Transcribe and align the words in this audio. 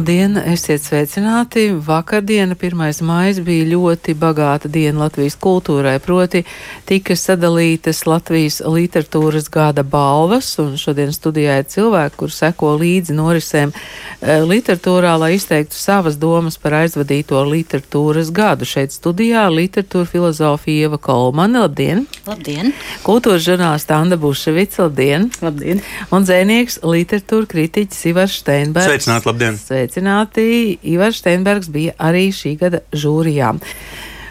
Labdien, 0.00 0.38
esiet 0.48 0.80
sveicināti! 0.80 1.66
Vakardiena, 1.84 2.54
1. 2.56 3.02
maija, 3.04 3.42
bija 3.44 3.66
ļoti 3.68 4.14
bagāta 4.16 4.68
diena 4.72 5.02
Latvijas 5.02 5.34
kultūrai, 5.36 5.98
proti 6.00 6.40
tika 6.88 7.12
sadalītas 7.12 8.06
Latvijas 8.08 8.62
literatūras 8.64 9.50
gada 9.52 9.84
balvas, 9.84 10.54
un 10.62 10.78
šodien 10.80 11.12
studijā 11.12 11.58
ir 11.60 11.66
cilvēki, 11.68 12.16
kur 12.16 12.32
seko 12.32 12.70
līdzi 12.80 13.16
norisēm 13.18 13.74
e, 13.74 14.38
literatūrā, 14.40 15.18
lai 15.20 15.34
izteiktu 15.36 15.76
savas 15.76 16.16
domas 16.16 16.56
par 16.56 16.78
aizvadīto 16.78 17.44
literatūras 17.50 18.32
gadu. 18.32 18.64
Šeit 18.64 18.96
studijā 18.96 19.44
literatūra 19.52 20.08
filozofija 20.08 20.88
Ieva 20.88 20.96
Kolmane, 20.96 21.60
labdien! 21.66 22.06
Labdien! 22.24 22.72
Kultūras 23.04 23.44
žurnālista 23.44 24.00
Anda 24.00 24.16
Buševica, 24.16 24.86
labdien! 24.86 25.28
Labdien! 25.44 25.84
Un 26.08 26.24
dzēnieks 26.24 26.80
literatūra 26.88 27.52
kritiķis 27.52 28.08
Ivars 28.14 28.40
Steinbergs. 28.40 28.88
Sveicināt, 28.88 29.28
labdien! 29.28 29.60
Sveicināti. 29.90 30.78
Ivars 30.82 31.20
Steinbergs 31.20 31.70
bija 31.70 31.92
arī 31.98 32.30
šī 32.32 32.56
gada 32.58 32.80
žūrijā. 32.92 33.56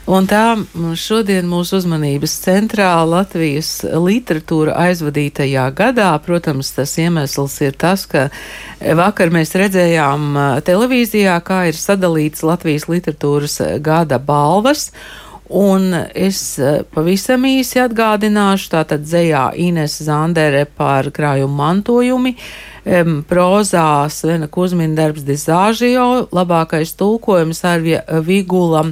Un 0.10 0.26
tā 0.26 0.58
šodien 0.98 1.46
mūsu 1.46 1.78
uzmanības 1.78 2.34
centrā 2.42 3.06
Latvijas 3.06 3.84
literatūra 3.86 4.74
aizvadītajā 4.88 5.68
gadā, 5.78 6.10
protams, 6.26 6.72
tas 6.74 6.98
iemesls 6.98 7.60
ir 7.62 7.78
tas, 7.78 8.08
ka 8.10 8.30
vakar 8.82 9.30
mēs 9.30 9.54
redzējām 9.54 10.34
televīzijā, 10.66 11.38
kā 11.46 11.68
ir 11.70 11.78
sadalīts 11.78 12.42
Latvijas 12.42 12.88
literatūras 12.90 13.62
gada 13.86 14.18
balvas. 14.18 14.90
Un 15.50 15.96
es 16.14 16.60
pavisam 16.94 17.46
īsi 17.50 17.80
atgādināšu, 17.82 18.68
tātad 18.70 19.02
dzējā 19.02 19.48
Ines 19.58 19.96
Zandere 20.06 20.68
par 20.78 21.10
krājumu 21.10 21.56
mantojumi, 21.58 22.36
um, 22.86 23.16
prozā 23.26 24.06
Svena 24.14 24.46
Kuzmina 24.46 24.94
darbs 24.94 25.26
Dizāžio, 25.26 26.28
labākais 26.30 26.94
tulkojums 27.00 27.64
Arvija 27.66 28.04
Vigula, 28.22 28.84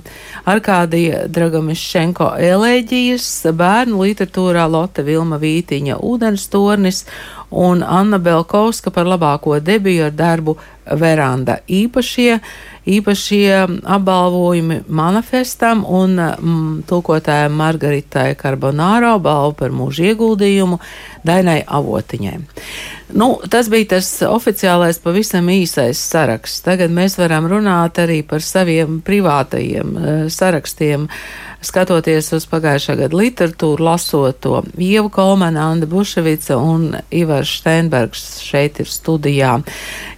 Arkādija 0.49 1.27
Dragamišenko 1.29 2.31
elēģijas, 2.49 3.29
bērnu 3.53 4.01
literatūrā 4.07 4.65
Lotte 4.65 5.05
Vilma 5.05 5.37
Vītiņa 5.37 5.99
ūdenstornis 6.01 7.03
un 7.53 7.85
Anna 7.85 8.17
Belkovska 8.17 8.91
par 8.91 9.05
labāko 9.05 9.59
debiju 9.61 10.09
ar 10.09 10.17
darbu 10.17 10.57
Veranda. 10.97 11.59
Īpašie, 11.67 12.39
īpašie 12.87 13.65
apbalvojumi 13.83 14.81
manifestam 14.87 15.83
un 15.83 16.15
mm, 16.17 16.85
tulkotājai 16.87 17.51
Margaritai 17.51 18.31
Carbonāro 18.39 19.17
balvu 19.23 19.57
par 19.59 19.75
mūža 19.75 20.13
ieguldījumu 20.13 20.79
Dainai 21.27 21.61
Avotiņai. 21.67 22.37
Nu, 23.13 23.37
tas 23.49 23.69
bija 23.71 23.93
tas 23.95 24.09
oficiālais, 24.27 24.99
pavisam 24.99 25.47
īsais 25.47 25.99
saraksts. 26.11 26.63
Tagad 26.65 26.91
mēs 26.91 27.15
varam 27.19 27.47
runāt 27.47 28.01
arī 28.03 28.19
par 28.27 28.43
saviem 28.43 28.99
privātajiem 29.05 29.93
uh, 29.95 30.15
sarakstiem. 30.31 31.07
Skatoties 31.63 32.29
uz 32.35 32.45
pagājušā 32.45 32.93
gada 32.99 33.17
literatūru, 33.17 33.81
lasot 33.81 34.37
to 34.43 34.59
Ieva 34.77 35.09
Kolmana, 35.09 35.71
Anda 35.71 35.87
Buševica 35.89 36.53
un 36.61 36.91
Ivars 37.09 37.55
Steinbergs 37.63 38.25
šeit 38.45 38.77
ir 38.83 38.91
studijā. 38.91 39.55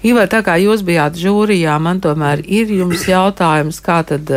Ivar, 0.04 0.28
tā 0.32 0.42
kā 0.44 0.58
jūs 0.60 0.84
bijāt 0.84 1.16
žūrijā, 1.20 1.78
man 1.80 2.02
tomēr 2.04 2.44
ir 2.44 2.74
jums 2.76 3.06
jautājums, 3.08 3.80
kā 3.84 4.02
tad, 4.08 4.30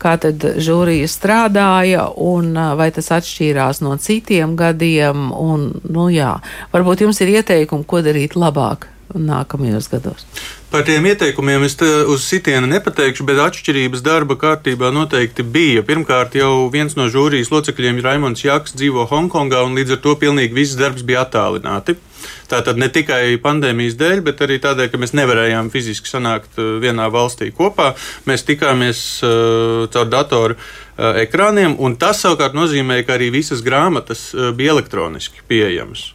kā 0.00 0.14
tad 0.20 0.46
žūrija 0.64 1.10
strādāja 1.12 2.08
un 2.16 2.56
vai 2.76 2.88
tas 2.96 3.12
atšķīrās 3.20 3.84
no 3.84 3.98
citiem 4.00 4.56
gadiem 4.56 5.28
un, 5.36 5.68
nu 6.00 6.08
jā, 6.14 6.38
varbūt 6.72 7.04
jums 7.04 7.20
ir 7.20 7.36
ieteikumi, 7.36 7.86
ko 7.86 8.00
darīt 8.04 8.38
labāk 8.38 8.88
nākamajos 9.14 9.88
gados. 9.90 10.26
Par 10.70 10.84
tiem 10.86 11.08
ieteikumiem 11.10 11.64
es 11.66 11.74
uz 11.82 12.22
sitienu 12.22 12.68
nepateikšu, 12.70 13.24
bet 13.26 13.40
atšķirības 13.42 14.04
darba 14.06 14.36
kārtībā 14.38 14.92
noteikti 14.94 15.42
bija. 15.42 15.82
Pirmkārt, 15.82 16.36
jau 16.38 16.68
viens 16.70 16.94
no 16.94 17.08
žūrijas 17.10 17.50
locekļiem, 17.50 17.98
Raimons 18.04 18.44
Jaks, 18.44 18.76
dzīvo 18.78 19.08
Hongkongā, 19.10 19.64
un 19.66 19.74
līdz 19.74 19.96
ar 19.96 20.02
to 20.04 20.14
pilnīgi 20.20 20.54
viss 20.54 20.78
darbs 20.78 21.02
bija 21.02 21.24
attālināti. 21.26 21.98
Tātad 22.50 22.80
ne 22.80 22.90
tikai 22.92 23.38
pandēmijas 23.42 23.96
dēļ, 24.00 24.22
bet 24.26 24.44
arī 24.46 24.60
tādēļ, 24.62 24.90
ka 24.92 25.00
mēs 25.00 25.14
nevarējām 25.18 25.72
fiziski 25.72 26.10
sanākt 26.10 26.58
uh, 26.58 26.76
vienā 26.82 27.08
valstī 27.12 27.50
kopā. 27.54 27.92
Mēs 28.30 28.46
tikāmies 28.48 29.02
uh, 29.26 29.88
caur 29.94 30.12
datoru 30.12 30.58
uh, 30.58 31.20
ekrāniem, 31.24 31.78
un 31.78 31.98
tas 32.00 32.22
savukārt 32.24 32.56
nozīmē, 32.58 33.02
ka 33.06 33.18
arī 33.18 33.30
visas 33.34 33.62
grāmatas 33.66 34.30
bija 34.56 34.74
elektroniski 34.76 35.46
pieejamas. 35.48 36.10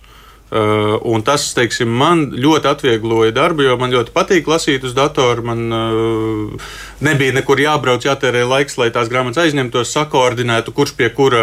Uh, 0.56 1.00
un 1.01 1.24
tas, 1.25 1.41
teiksim, 1.57 1.90
man 1.90 2.28
ļoti 2.38 2.69
atviegloja 2.69 3.34
darbu, 3.34 3.63
jo 3.66 3.74
man 3.81 3.90
ļoti 3.90 4.13
patīk 4.13 4.45
lasīt 4.47 4.84
uz 4.85 4.94
datora. 4.94 5.41
Man 5.44 5.63
uh, 5.74 6.68
nebija 7.03 7.34
nekur 7.34 7.59
jābrauc, 7.59 8.06
jātērē 8.06 8.44
laiks, 8.45 8.78
lai 8.78 8.91
tās 8.94 9.09
grāmatas 9.12 9.41
aizņemtos, 9.41 9.90
sakoordinētu, 9.97 10.72
kurš 10.78 10.94
pie 11.00 11.09
kura, 11.18 11.41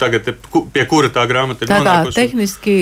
tagad, 0.00 0.30
pie 0.72 0.86
kura 0.86 1.10
tā 1.12 1.26
grāmata 1.26 1.66
ir. 1.66 1.72
Tā 1.74 1.82
kā 1.82 1.96
tehniski 2.14 2.76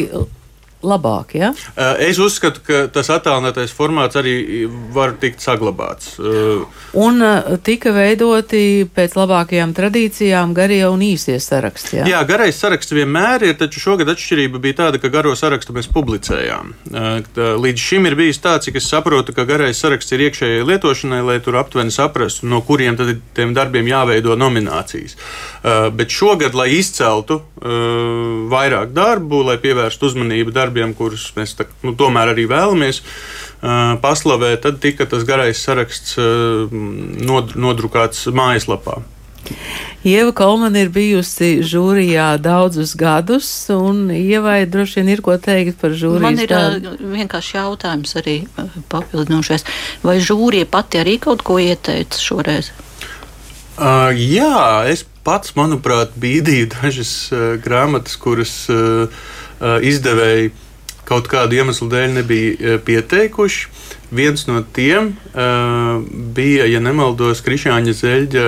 labāk. 0.83 1.35
Ja? 1.35 1.53
Eh, 1.77 2.09
es 2.09 2.19
uzskatu, 2.19 2.63
ka 2.65 2.81
tas 2.93 3.11
attēlinātais 3.13 3.73
formāts 3.77 4.19
arī 4.19 4.67
var 4.95 5.15
tikt 5.21 5.43
saglabāts. 5.45 6.15
Eh, 6.19 6.65
un 7.01 7.23
eh, 7.23 7.57
tika 7.65 7.93
veidoti 7.95 8.89
pēc 8.95 9.17
labākajām 9.19 9.75
tradīcijām 9.77 10.55
garie 10.57 10.83
un 10.89 11.05
īsie 11.05 11.37
saraksti. 11.41 12.01
Ja? 12.01 12.09
Jā, 12.15 12.23
garais 12.29 12.59
saraksts 12.61 12.95
vienmēr 12.97 13.51
ir, 13.51 13.57
taču 13.61 13.83
šogad 13.83 14.09
atšķirība 14.15 14.63
bija 14.63 14.81
tāda, 14.85 15.01
ka 15.03 15.13
garo 15.13 15.35
sarakstu 15.37 15.77
mēs 15.77 15.91
publicējām. 15.93 16.75
Līdz 17.61 17.85
šim 17.85 18.09
ir 18.09 18.17
bijis 18.19 18.41
tā, 18.43 18.57
cik 18.63 18.81
es 18.81 18.89
saprotu, 18.91 19.35
ka 19.37 19.45
garais 19.49 19.79
saraksts 19.81 20.17
ir 20.17 20.25
iekšējai 20.29 20.67
lietošanai, 20.67 21.21
lai 21.27 21.39
tur 21.45 21.59
aptuveni 21.61 21.93
saprastu, 21.95 22.49
no 22.51 22.63
kuriem 22.67 22.97
tad 22.99 23.13
tiem 23.37 23.55
darbiem 23.57 23.89
jāveido 23.91 24.37
nominācijas. 24.39 25.17
Bet 25.97 26.13
šogad, 26.15 26.57
lai 26.57 26.71
izceltu 26.79 27.41
vairāk 27.61 28.95
darbu, 28.97 29.43
lai 29.47 29.59
pievērstu 29.61 30.09
uzmanību 30.11 30.55
darbiem, 30.55 30.70
darbiem, 30.71 30.95
kurus 30.95 31.31
mēs 31.37 31.57
tā, 31.59 31.67
nu, 31.83 31.95
tomēr 31.99 32.33
arī 32.33 32.47
vēlamies 32.51 33.03
uh, 33.03 33.99
paslavēt, 34.03 34.63
tad 34.63 34.81
tika 34.83 35.07
tas 35.11 35.27
garais 35.27 35.59
saraksts 35.59 36.19
uh, 36.19 36.71
nod, 36.71 37.57
nodrukāts 37.59 38.29
mājaslapā. 38.31 39.01
Ieva 40.05 40.31
Kalmana 40.37 40.83
ir 40.85 40.91
bijusi 40.93 41.65
žūrijā 41.67 42.39
daudzus 42.41 42.93
gadus, 42.97 43.49
un 43.73 44.11
Ievai 44.13 44.63
droši 44.69 45.01
vien 45.01 45.11
ir 45.17 45.23
ko 45.25 45.35
teikt 45.41 45.81
par 45.81 45.97
žūriju. 45.97 46.23
Man 46.23 46.39
ir 46.39 46.53
darbu. 46.53 46.93
vienkārši 47.17 47.57
jautājums 47.57 48.15
arī 48.21 48.37
papildinošais. 48.93 49.67
Vai 50.05 50.21
žūrija 50.23 50.69
pati 50.71 51.01
arī 51.03 51.17
kaut 51.21 51.43
ko 51.43 51.59
ieteica 51.61 52.21
šoreiz? 52.21 52.71
Uh, 53.81 54.13
jā, 54.13 54.85
es 54.93 55.07
pats, 55.25 55.57
manuprāt, 55.57 56.13
bīdīju 56.21 56.69
dažas 56.77 57.13
uh, 57.33 57.57
grāmatas, 57.65 58.17
kuras 58.21 58.55
uh, 58.73 59.09
izdevēji 59.60 60.53
kaut 61.10 61.26
kādu 61.31 61.59
iemeslu 61.59 61.88
dēļ 61.91 62.15
nebija 62.21 62.53
eh, 62.54 62.78
pieteikuši. 62.84 63.69
Viens 64.10 64.43
no 64.48 64.59
tiem 64.75 65.12
uh, 65.15 66.00
bija, 66.34 66.65
ja 66.66 66.81
nemaldos, 66.82 67.44
Krišāņa 67.47 67.93
Zeļģa 67.94 68.47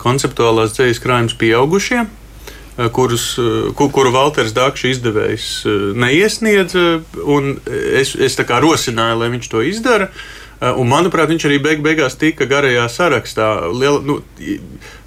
konceptuālās 0.00 0.72
dzīslas 0.72 1.02
krājums 1.04 1.34
pieaugušie. 1.36 2.06
Kurus, 2.96 3.26
kur, 3.76 3.90
kuru 3.92 4.14
Valters 4.14 4.54
Dakšs 4.56 4.86
izdevējs 4.94 5.50
neiesniedza, 5.98 6.86
es, 8.00 8.14
es 8.16 8.38
rosināju, 8.64 9.20
lai 9.20 9.28
viņš 9.34 9.50
to 9.52 9.60
izdara. 9.66 10.08
Un, 10.58 10.88
manuprāt, 10.90 11.30
viņš 11.30 11.44
arī 11.46 11.58
beig 11.62 11.82
beigās 11.84 12.16
tika 12.18 12.46
garajā 12.50 12.88
sarakstā. 12.90 13.48
Liela, 13.70 14.00
nu, 14.02 14.18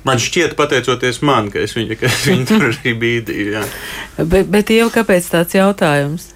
man 0.07 0.21
šķiet, 0.21 0.55
pateicoties 0.59 1.19
man, 1.27 1.49
ka 1.51 1.59
es 1.59 1.75
viņu, 1.75 1.97
ka 1.99 2.07
es 2.07 2.21
viņu 2.29 2.47
tur 2.47 2.69
arī 2.69 2.93
bīdīju. 3.01 3.65
bet, 4.21 4.47
bet 4.53 4.71
jau 4.71 4.87
kāpēc 4.93 5.27
tāds 5.33 5.57
jautājums? 5.57 6.29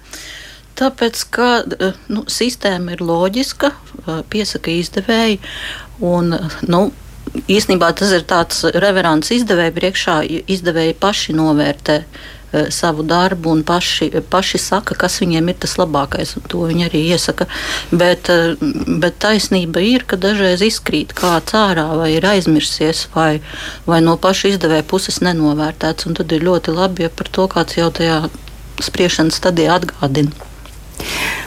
Tāpēc, 0.76 1.24
ka 1.32 1.48
eh, 1.64 1.96
nu, 2.12 2.26
sistēma 2.28 2.92
ir 2.92 3.04
loģiska, 3.08 3.72
eh, 3.72 4.22
piesaka 4.28 4.74
izdevēji. 4.76 5.40
Un, 6.04 6.36
nu, 6.68 6.82
īsnībā 7.48 7.94
tas 7.96 8.12
ir 8.12 8.28
tāds 8.28 8.66
reverants 8.76 9.32
izdevēja 9.32 9.72
priekšā. 9.80 10.20
Izdevēji 10.44 10.98
paši 11.00 11.32
novērtē 11.40 12.02
uh, 12.04 12.35
savu 12.70 13.02
darbu 13.06 13.50
un 13.50 13.62
paši, 13.66 14.10
paši 14.30 14.58
saka, 14.62 14.94
kas 14.98 15.18
viņiem 15.20 15.50
ir 15.50 15.58
tas 15.64 15.76
labākais. 15.80 16.36
To 16.52 16.64
viņi 16.70 16.86
arī 16.88 17.02
iesaka. 17.12 17.48
Bet, 17.90 18.30
uh, 18.32 18.56
bet 19.02 19.18
taisnība 19.22 19.82
ir, 19.84 20.06
ka 20.08 20.18
dažreiz 20.20 20.64
izkrīt 20.64 21.14
kāds 21.16 21.56
ārā 21.58 21.88
vai 21.98 22.12
ir 22.16 22.26
aizmirsies 22.26 23.06
vai, 23.14 23.40
vai 23.86 24.00
no 24.04 24.16
paša 24.20 24.54
izdevēja 24.54 24.86
puses 24.88 25.20
nenovērtēts. 25.24 26.08
Tad 26.16 26.32
ir 26.32 26.46
ļoti 26.46 26.74
labi, 26.74 27.06
ja 27.06 27.12
par 27.12 27.30
to 27.32 27.48
kāds 27.52 27.78
jau 27.78 27.90
tajā 27.94 28.26
spriešanas 28.84 29.40
stadijā 29.40 29.80
atgādina. 29.80 30.32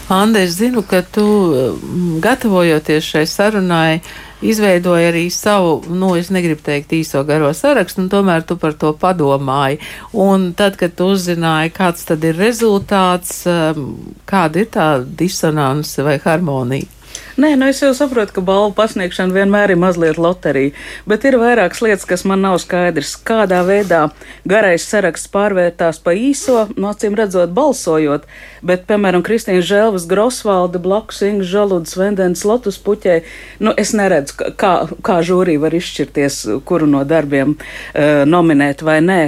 Anna, 0.10 0.42
es 0.42 0.58
zinu, 0.58 0.82
ka 0.82 1.02
tu 1.06 1.26
mm, 1.26 2.18
gatavojoties 2.24 3.06
šai 3.06 3.26
sarunai, 3.30 4.00
izveidoji 4.42 5.08
arī 5.10 5.24
savu, 5.34 5.80
nu, 5.90 6.14
es 6.20 6.30
negribu 6.34 6.64
teikt 6.66 6.94
īso 6.96 7.24
garo 7.28 7.52
sarakstu, 7.56 8.04
un 8.06 8.12
tomēr 8.12 8.46
tu 8.48 8.58
par 8.60 8.76
to 8.80 8.94
padomāji. 9.00 9.80
Un 10.14 10.52
tad, 10.58 10.78
kad 10.80 10.96
tu 10.96 11.12
uzzināji, 11.16 11.74
kāds 11.76 12.08
tad 12.10 12.24
ir 12.28 12.40
rezultāts, 12.40 13.44
um, 13.50 13.92
kāda 14.30 14.64
ir 14.64 14.72
tā 14.74 14.88
disonance 15.04 16.06
vai 16.06 16.20
harmonija? 16.24 16.99
Nē, 17.40 17.54
nu 17.56 17.70
es 17.72 17.78
jau 17.80 17.94
saprotu, 17.96 18.34
ka 18.36 18.42
balvu 18.44 18.74
pasniegšana 18.76 19.32
vienmēr 19.32 19.72
ir 19.72 19.80
mazliet 19.80 20.18
loterija, 20.20 20.74
bet 21.08 21.24
ir 21.24 21.38
vairākas 21.40 21.80
lietas, 21.86 22.04
kas 22.10 22.26
man 22.28 22.42
nav 22.44 22.58
skaidrs. 22.60 23.14
Kādā 23.24 23.62
veidā 23.64 24.02
garais 24.50 24.84
saraksts 24.84 25.32
pārvērtās 25.32 26.02
pa 26.04 26.12
īso, 26.18 26.66
no 26.76 26.90
acīm 26.92 27.16
redzot, 27.16 27.54
balsojot, 27.56 28.28
bet, 28.60 28.84
piemēram, 28.90 29.24
Kristīna 29.24 29.64
Želvas, 29.64 30.10
Grosvalda, 30.10 30.82
blakus 30.84 31.22
Inga 31.30 31.48
Žaludas, 31.48 31.96
Vendens, 32.00 32.44
Lotus 32.44 32.82
puķei, 32.84 33.22
nu 33.64 33.72
es 33.80 33.96
neredzu, 33.96 34.52
kā, 34.60 34.74
kā 35.00 35.22
žūrī 35.24 35.56
var 35.64 35.80
izšķirties, 35.80 36.42
kuru 36.68 36.92
no 36.92 37.06
darbiem 37.08 37.56
uh, 37.56 38.28
nominēt 38.28 38.84
vai 38.84 39.00
nē. 39.06 39.24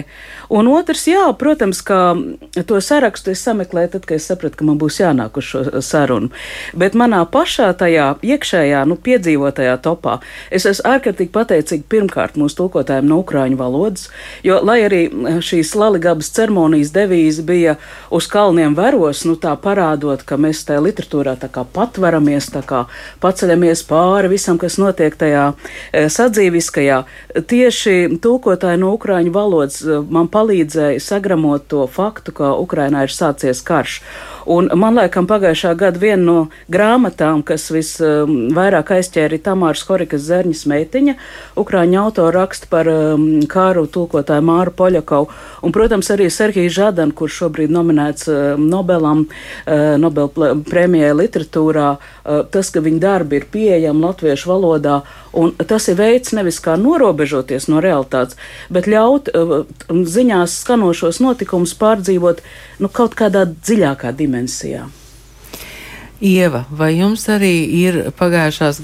Un 0.51 0.67
otrs, 0.67 1.05
jā, 1.07 1.23
protams, 1.39 1.79
ka 1.87 2.11
to 2.67 2.79
sarakstu 2.83 3.31
es 3.31 3.39
sameklēju 3.45 3.93
tad, 3.93 4.05
kad 4.09 4.19
es 4.19 4.25
sapratu, 4.27 4.57
ka 4.59 4.65
man 4.67 4.79
būs 4.81 4.97
jānāk 4.99 5.37
uz 5.39 5.47
šo 5.47 5.61
sarunu. 5.79 6.27
Bet 6.75 6.97
manā 6.99 7.21
pašā 7.31 7.69
tajā 7.79 8.07
iekšējā, 8.19 8.81
nu, 8.89 8.97
piedzīvotajā 8.99 9.77
topā 9.85 10.17
es 10.51 10.67
esmu 10.67 10.89
ārkārtīgi 10.91 11.31
pateicīga 11.31 11.87
pirmkārt 11.93 12.35
mūsu 12.35 12.57
tulkotājiem 12.59 13.07
no 13.07 13.21
ukrāņu 13.21 13.59
valodas, 13.61 14.09
jo, 14.43 14.57
lai 14.67 14.81
arī 14.89 14.99
šīs 15.39 15.71
laligabas 15.79 16.33
ceremonijas 16.35 16.91
devīze 16.97 17.47
bija 17.47 17.77
uz 18.11 18.27
kalniem 18.31 18.75
veros, 18.75 19.23
nu, 19.29 19.37
tā 19.39 19.55
parādot, 19.55 20.25
ka 20.27 20.35
mēs 20.35 20.65
tajā 20.67 20.83
literatūrā 20.83 21.37
tā 21.39 21.47
kā 21.53 21.63
patveramies, 21.63 22.51
tā 22.51 22.65
kā 22.67 22.83
paceļamies 23.23 23.85
pāri 23.87 24.33
visam, 24.35 24.59
kas 24.59 24.75
notiek 24.83 25.15
tajā 25.15 25.47
e, 25.95 26.05
sadzīviskajā, 26.11 27.01
tieši 27.47 28.19
tulkotāji 28.19 28.83
no 28.83 28.91
ukrāņu 28.99 29.31
valodas 29.39 29.79
e, 29.85 30.03
man 30.11 30.27
palīdz 30.27 30.40
palīdzēja 30.41 31.01
sagramot 31.03 31.67
to 31.69 31.85
faktu, 31.85 32.33
ka 32.33 32.55
Ukrainā 32.57 33.05
ir 33.05 33.13
sācies 33.13 33.61
karš. 33.65 34.01
Un 34.49 34.71
man 34.75 34.97
liekas, 34.97 35.27
pagājušā 35.29 35.73
gada 35.77 35.99
viena 36.01 36.23
no 36.23 36.37
grāmatām, 36.71 37.43
kas 37.45 37.67
visvairāk 37.73 38.89
um, 38.89 38.97
aizķēra 38.97 39.39
Tamāras 39.45 39.83
Horikas 39.85 40.25
Zerņas 40.25 40.63
meitiņa, 40.69 41.15
Ukrāņu 41.61 41.99
autora 42.01 42.33
raksta 42.41 42.69
par 42.71 42.89
um, 42.89 43.25
kāru 43.49 43.85
tulkotāju 43.91 44.45
Māru 44.47 44.73
Poļakovu. 44.77 45.29
Un, 45.61 45.75
protams, 45.75 46.09
arī 46.13 46.29
Serhija 46.33 46.71
Žadan, 46.73 47.13
kurš 47.13 47.41
šobrīd 47.43 47.73
nominēts 47.73 48.29
uh, 48.31 48.39
Nobelam, 48.57 49.27
uh, 49.27 49.93
Nobel 50.01 50.31
prēmijai 50.67 51.13
literatūrā, 51.19 51.91
uh, 51.97 52.41
tas, 52.51 52.73
ka 52.73 52.81
viņa 52.81 53.03
darbi 53.03 53.41
ir 53.41 53.47
pieejami 53.51 54.05
latviešu 54.07 54.51
valodā, 54.51 55.01
un 55.37 55.53
tas 55.67 55.87
ir 55.91 55.99
veids 55.99 56.33
nevis 56.35 56.59
kā 56.63 56.75
norobežoties 56.81 57.69
no 57.71 57.83
realitātes, 57.83 58.39
bet 58.73 58.89
ļaut 58.89 59.29
uh, 59.31 59.55
ziņās 59.87 60.57
skanošos 60.65 61.21
notikumus 61.23 61.75
pārdzīvot 61.77 62.41
nu, 62.81 62.89
kaut 62.89 63.15
kādā 63.19 63.45
dziļākā 63.53 64.11
dimensijā 64.17 64.30
dimensijā. 64.31 64.87
Ieva, 66.21 66.65
vai 66.69 66.93
jums 66.99 67.25
arī 67.33 67.65
ir 67.81 68.11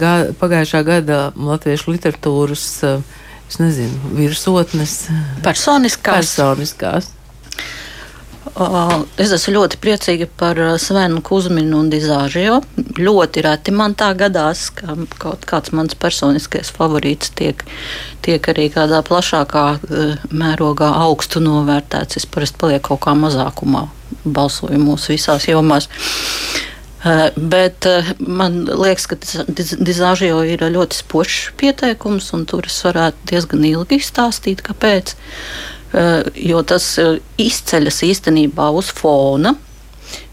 gada, 0.02 0.34
pagājušā 0.40 0.82
gada 0.84 1.20
latviešu 1.38 1.94
literatūras, 1.94 2.66
es 3.48 3.60
nezinu, 3.62 4.16
virsotnes? 4.18 5.06
Personiskās. 5.46 6.34
Personiskās. 6.34 7.12
Es 9.18 9.32
esmu 9.34 9.54
ļoti 9.56 9.80
priecīga 9.82 10.28
par 10.40 10.60
Svenu 10.82 11.22
Kusminu 11.26 11.82
un 11.82 11.90
Dizāžio. 11.92 12.62
Ļoti 12.98 13.44
reti 13.46 13.74
man 13.76 13.96
tā 13.98 14.12
gadās, 14.18 14.68
ka 14.74 14.96
kaut 15.20 15.44
kāds 15.50 15.74
mans 15.76 15.98
personiskais 16.00 16.72
favorīts 16.76 17.34
tiek, 17.38 17.64
tiek 18.26 18.50
arī 18.54 18.70
kādā 18.74 19.02
plašākā 19.06 19.66
mērogā 20.32 20.90
augstu 21.04 21.42
novērtēts. 21.44 22.22
Es 22.22 22.30
parasti 22.30 22.62
palieku 22.64 22.96
kaut 22.96 23.04
kā 23.08 23.18
mazākumā 23.20 23.88
balsojumos 24.24 25.10
visās 25.12 25.48
jomās. 25.50 25.90
Bet 27.38 27.86
man 28.20 28.64
liekas, 28.68 29.06
ka 29.08 29.18
Dizāžio 29.56 30.42
ir 30.50 30.66
ļoti 30.74 30.98
spožs 31.04 31.52
pieteikums, 31.60 32.32
un 32.36 32.46
tur 32.50 32.68
es 32.68 32.78
varētu 32.84 33.32
diezgan 33.32 33.66
ilgi 33.70 34.02
izstāstīt, 34.02 34.64
kāpēc. 34.66 35.16
Uh, 35.88 36.26
jo 36.36 36.60
tas 36.68 36.84
izceļas 37.40 38.04
īstenībā 38.10 38.68
uz 38.76 38.92
fona. 38.92 39.56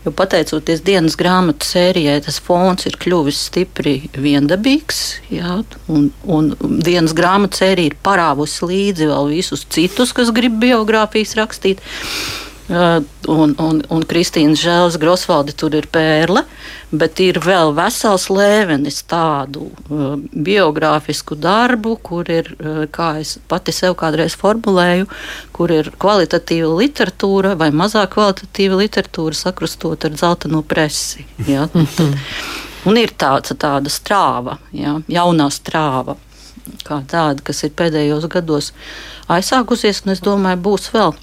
Jo 0.05 0.13
pateicoties 0.13 0.83
dienas 0.85 1.15
grāmatu 1.17 1.65
sērijai, 1.65 2.19
tas 2.27 2.37
fons 2.45 2.85
ir 2.85 2.99
kļuvis 3.01 3.39
stipri 3.49 3.95
viendabīgs. 4.13 5.01
Jā, 5.33 5.63
un, 5.89 6.11
un 6.29 6.51
dienas 6.85 7.15
grāmatu 7.17 7.63
sērija 7.63 7.93
ir 7.93 7.97
parāvusi 8.05 8.69
līdzi 8.69 9.09
vēl 9.09 9.31
visus 9.33 9.65
citus, 9.73 10.13
kas 10.17 10.33
grib 10.37 10.59
biogrāfijas 10.61 11.33
rakstīt. 11.41 11.81
Uh, 12.65 13.03
Un, 13.25 13.55
un, 13.57 13.79
un 13.89 14.03
Kristīna 14.05 14.57
Žēlas 14.59 14.99
Grosvalde 15.01 15.55
tur 15.57 15.73
ir 15.77 15.87
pērle, 15.93 16.43
bet 16.93 17.21
ir 17.25 17.39
vēl 17.41 17.73
vesels 17.77 18.27
lēvenis 18.29 19.01
tādu 19.09 19.71
uh, 19.71 20.19
biogrāfisku 20.33 21.39
darbu, 21.41 21.95
kur 22.05 22.29
ir, 22.29 22.51
uh, 22.59 22.83
kā 22.93 23.15
es 23.23 23.39
pati 23.49 23.73
sev 23.73 23.97
kādreiz 24.01 24.37
formulēju, 24.37 25.09
kur 25.57 25.73
ir 25.73 25.89
kvalitatīva 26.01 26.69
literatūra 26.83 27.55
vai 27.61 27.71
mazāk 27.73 28.13
kvalitatīva 28.19 28.83
literatūra 28.83 29.41
sakrustot 29.41 30.05
ar 30.05 30.19
dzelteno 30.19 30.61
presi. 30.69 31.25
Ja? 31.49 31.65
Un 32.89 33.01
ir 33.01 33.15
tāds, 33.17 33.55
tāda 33.57 33.89
strāva, 33.89 34.59
ja? 34.77 34.99
jaunā 35.09 35.49
strāva, 35.55 36.19
kā 36.85 37.01
tāda, 37.09 37.41
kas 37.45 37.65
ir 37.65 37.73
pēdējos 37.73 38.29
gados 38.29 38.75
aizsākusies, 39.33 40.05
un 40.05 40.13
es 40.13 40.21
domāju, 40.25 40.61
būs 40.69 40.93
vēl. 40.93 41.17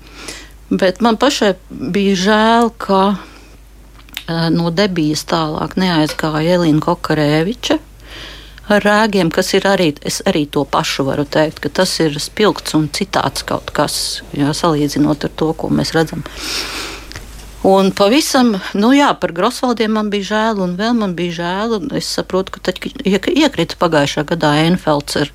Bet 0.72 1.02
man 1.04 1.18
pašai 1.20 1.54
bija 1.70 2.16
žēl, 2.16 2.70
ka 2.80 3.02
uh, 3.12 4.50
no 4.56 4.72
debijas 4.72 5.26
tālāk 5.28 5.76
neaizgāja 5.76 6.58
Elīna 6.58 6.80
Kokarēviča 6.86 7.80
ar 8.72 8.86
rēgiem, 8.86 9.32
kas 9.34 9.52
ir 9.58 9.66
arī, 9.68 9.90
es 10.08 10.22
arī 10.28 10.46
to 10.48 10.64
pašu 10.64 11.04
varu 11.08 11.26
teikt, 11.28 11.60
ka 11.64 11.72
tas 11.82 11.92
ir 12.04 12.16
spilgts 12.24 12.76
un 12.78 12.88
citāds 12.94 13.44
kaut 13.48 13.74
kas, 13.76 14.22
jā, 14.38 14.54
salīdzinot 14.56 15.28
ar 15.28 15.34
to, 15.36 15.52
ko 15.58 15.68
mēs 15.74 15.92
redzam. 15.98 16.24
Un 17.68 17.92
pavisam, 17.94 18.56
nu 18.74 18.90
jā, 18.96 19.12
par 19.22 19.36
Grosvaldiem 19.38 19.92
man 19.94 20.08
bija 20.14 20.30
žēl, 20.32 20.64
un 20.64 20.78
vēl 20.80 20.96
man 20.98 21.12
bija 21.18 21.42
žēl, 21.42 21.76
un 21.78 21.92
es 22.00 22.08
saprotu, 22.10 22.56
ka 22.56 22.64
tad 22.72 22.80
iekrita 23.06 23.78
pagājušā 23.82 24.24
gadā 24.32 24.56
Enfelds 24.64 25.20
ar 25.20 25.34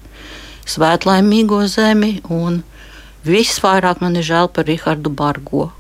svētlaimīgo 0.67 1.61
zemi, 1.71 2.17
un 2.27 2.65
Visvairāk 3.27 4.03
man 4.05 4.17
ir 4.19 4.27
žēl 4.27 4.51
par 4.55 4.69
Rihardu 4.69 5.11
Bargo 5.11 5.71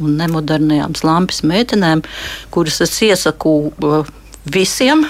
un 0.00 0.16
nemodernajām 0.20 0.96
slampes 0.98 1.42
meitenēm, 1.46 2.02
kuras 2.54 2.80
es 2.84 2.94
iesaku 3.04 3.54
uh, 3.70 4.08
visiem. 4.48 5.04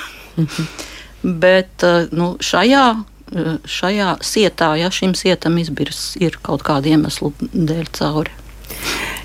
Bet 1.45 1.85
uh, 1.87 2.11
nu, 2.17 2.33
šajā, 2.43 2.85
uh, 2.97 3.55
šajā 3.69 4.17
sietā, 4.27 4.73
ja 4.81 4.91
šim 4.95 5.15
sietam 5.19 5.59
izbirs, 5.63 6.15
ir 6.21 6.41
kaut 6.43 6.67
kāda 6.67 6.95
iemesla 6.95 7.33
dēļ 7.55 7.91
cauri. 7.97 8.37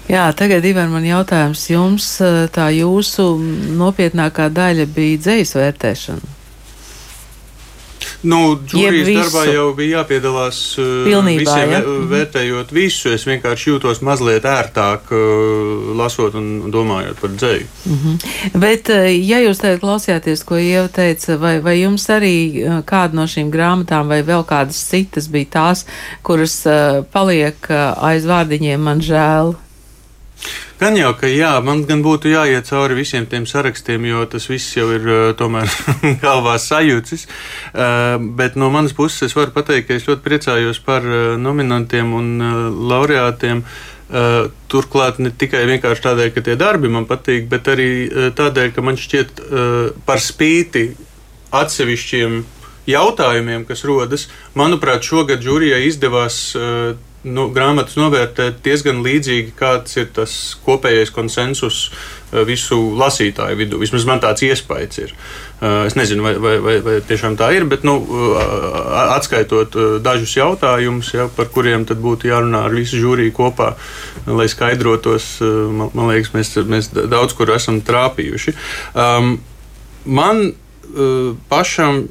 Jā, 0.05 0.27
tagad, 0.37 0.65
Ivan, 0.69 0.91
man 0.93 1.05
jautājums 1.07 1.63
jums, 1.71 2.07
tā 2.53 2.67
jūsu 2.75 3.25
nopietnākā 3.79 4.51
daļa 4.53 4.85
bija 4.93 5.21
dzējas 5.23 5.55
vērtēšana. 5.57 6.35
Nu, 8.23 8.55
Džūrijas 8.55 9.09
darbā 9.19 9.43
jau 9.49 9.65
bija 9.77 9.99
jāpiedalās 9.99 10.59
uh, 10.79 10.91
Pilnībā, 11.07 11.41
visiem, 11.43 11.73
ja? 11.73 11.79
Mhm. 11.81 12.05
vērtējot 12.11 12.71
visu. 12.75 13.11
Es 13.15 13.25
vienkārši 13.27 13.71
jūtos 13.73 14.01
mazliet 14.05 14.47
ērtāk, 14.49 15.11
uh, 15.11 15.91
lasot 15.99 16.37
un 16.39 16.71
domājot 16.73 17.19
par 17.21 17.35
dzēju. 17.35 17.67
Mm 17.85 17.99
-hmm. 18.03 18.59
Bet, 18.59 18.89
ja 19.21 19.41
jūs 19.43 19.61
tagad 19.61 19.81
klausījāties, 19.83 20.45
ko 20.45 20.57
Ieva 20.57 20.87
teica, 20.87 21.37
vai, 21.37 21.59
vai 21.59 21.79
jums 21.81 22.09
arī 22.09 22.35
kāda 22.85 23.13
no 23.13 23.27
šīm 23.27 23.51
grāmatām 23.51 24.07
vai 24.07 24.21
vēl 24.23 24.45
kādas 24.45 24.79
citas 24.89 25.27
bija 25.27 25.45
tās, 25.51 25.85
kuras 26.23 26.63
paliek 27.11 27.69
aiz 27.97 28.25
vārdiņiem 28.25 28.79
man 28.79 29.01
žēl? 29.01 29.55
Gan 30.75 30.97
jau, 30.99 31.13
ka 31.15 31.29
jā, 31.31 31.53
man 31.63 31.85
gan 31.87 32.01
būtu 32.03 32.33
jāiet 32.33 32.67
cauri 32.67 32.97
visiem 32.97 33.23
tiem 33.31 33.45
sarakstiem, 33.47 34.03
jo 34.09 34.25
tas 34.27 34.49
viss 34.51 34.73
jau 34.75 34.89
ir 34.91 35.05
uh, 35.07 35.29
tomēr 35.39 35.71
galvā 36.23 36.57
sajūcis. 36.59 37.23
Uh, 37.71 38.17
bet 38.35 38.57
no 38.59 38.67
manas 38.73 38.91
puses 38.97 39.29
es 39.29 39.35
varu 39.37 39.55
pateikt, 39.55 39.87
ka 39.87 39.95
es 39.95 40.07
ļoti 40.09 40.25
priecājos 40.25 40.81
par 40.83 41.07
uh, 41.07 41.37
nominantiem 41.39 42.11
un 42.17 42.33
laureātiem. 42.91 43.63
Uh, 44.05 44.51
turklāt 44.69 45.17
ne 45.23 45.31
tikai 45.31 45.63
vienkārši 45.71 46.03
tādēļ, 46.03 46.33
ka 46.35 46.43
tie 46.43 46.57
darbi 46.59 46.91
man 46.91 47.07
patīk, 47.07 47.47
bet 47.49 47.71
arī 47.71 47.89
uh, 48.05 48.27
tādēļ, 48.35 48.75
ka 48.75 48.83
man 48.83 48.99
šķiet 48.99 49.41
uh, 49.45 49.79
par 50.05 50.19
spīti 50.21 50.89
atsevišķiem 51.55 52.41
jautājumiem, 52.91 53.63
kas 53.65 53.87
rodas, 53.87 54.27
manuprāt, 54.59 55.07
šogad 55.07 55.39
žūrijai 55.41 55.85
izdevās 55.87 56.37
nu, 57.25 57.47
grāmatas 57.53 57.97
novērtēt 57.97 58.61
diezgan 58.65 59.01
līdzīgi, 59.05 59.55
kāds 59.57 59.97
ir 59.97 60.11
tas 60.13 60.33
kopējais 60.65 61.11
konsensus 61.13 61.89
visu 62.45 62.77
lasītāju 62.99 63.57
vidū. 63.57 63.79
Vismaz 63.81 64.05
man 64.07 64.21
tāds 64.23 64.43
iespējas 64.45 64.99
ir. 65.01 65.13
Es 65.85 65.95
nezinu, 65.97 66.25
vai, 66.25 66.33
vai, 66.41 66.55
vai, 66.63 66.75
vai 66.85 66.95
tiešām 67.07 67.37
tā 67.39 67.49
ir, 67.55 67.65
bet 67.69 67.85
nu, 67.87 67.95
atskaitot 69.15 69.77
dažus 70.03 70.35
jautājumus, 70.35 71.13
ja, 71.15 71.29
par 71.31 71.49
kuriem 71.53 71.87
būtu 71.87 72.29
jārunā 72.29 72.65
ar 72.67 72.75
visu 72.75 72.99
žūriju 73.01 73.33
kopā, 73.35 73.73
lai 74.27 74.47
skaidrotos, 74.51 75.37
man, 75.41 75.93
man 75.95 76.11
liekas, 76.11 76.33
mēs, 76.35 76.53
mēs 76.67 76.91
daudz 76.93 77.37
kur 77.37 77.53
esam 77.55 77.79
trāpījuši. 77.85 78.55
Um, 78.93 79.37
man 80.05 80.51
pašam 81.49 82.05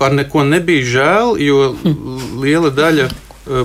par 0.00 0.14
neko 0.16 0.46
nebija 0.48 0.86
žēl, 0.94 1.34
jo 1.42 1.74
liela 2.44 2.70
daļa 2.72 3.10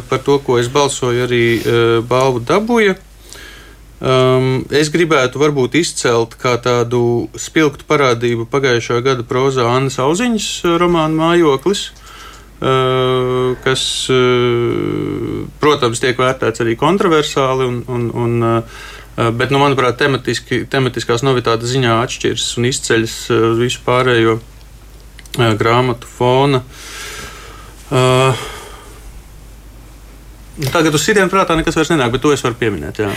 par 0.10 0.24
to, 0.26 0.40
ko 0.44 0.60
es 0.62 0.70
balsoju, 0.72 1.26
arī 1.28 1.44
uh, 1.60 2.00
balvu 2.06 2.42
dabūja. 2.46 2.96
Um, 3.96 4.66
es 4.76 4.90
gribētu 4.92 5.40
varbūt 5.40 5.78
izcelt 5.80 6.36
kā 6.38 6.58
tādu 6.60 7.30
spilgtu 7.40 7.88
parādību 7.88 8.44
pagājušā 8.52 9.00
gada 9.06 9.24
prozā 9.24 9.70
Annas 9.72 9.96
Auziņas 10.04 10.50
romānu 10.82 11.16
Mājoklis. 11.22 11.88
Uh, 12.56 13.56
kas, 13.64 13.82
uh, 14.12 15.46
protams, 15.64 16.02
tiek 16.04 16.20
vērtēts 16.20 16.64
arī 16.64 16.76
kontroversāli, 16.80 17.68
un, 17.68 17.82
un, 17.92 18.06
un, 18.16 18.36
uh, 18.44 19.32
bet, 19.36 19.52
nu, 19.52 19.60
manuprāt, 19.64 19.98
tematiski, 20.00 20.64
tematiskās 20.72 21.24
novitātes 21.28 21.72
ziņā 21.76 21.98
atšķiras 22.04 22.50
un 22.60 22.70
izceļas 22.72 23.18
uz 23.36 23.64
visu 23.64 23.84
pārējo 23.88 24.40
grāmatu 25.60 26.08
fona. 26.10 26.64
Uh, 27.92 28.46
Tagad 30.56 30.96
uz 30.96 31.04
sitienu 31.04 31.28
prātā 31.28 31.58
nekas 31.60 31.76
vairs 31.76 31.90
nenāk, 31.92 32.14
bet 32.14 32.22
to 32.24 32.30
es 32.32 32.40
varu 32.46 32.56
pieminēt. 32.56 33.02
Jā. 33.04 33.10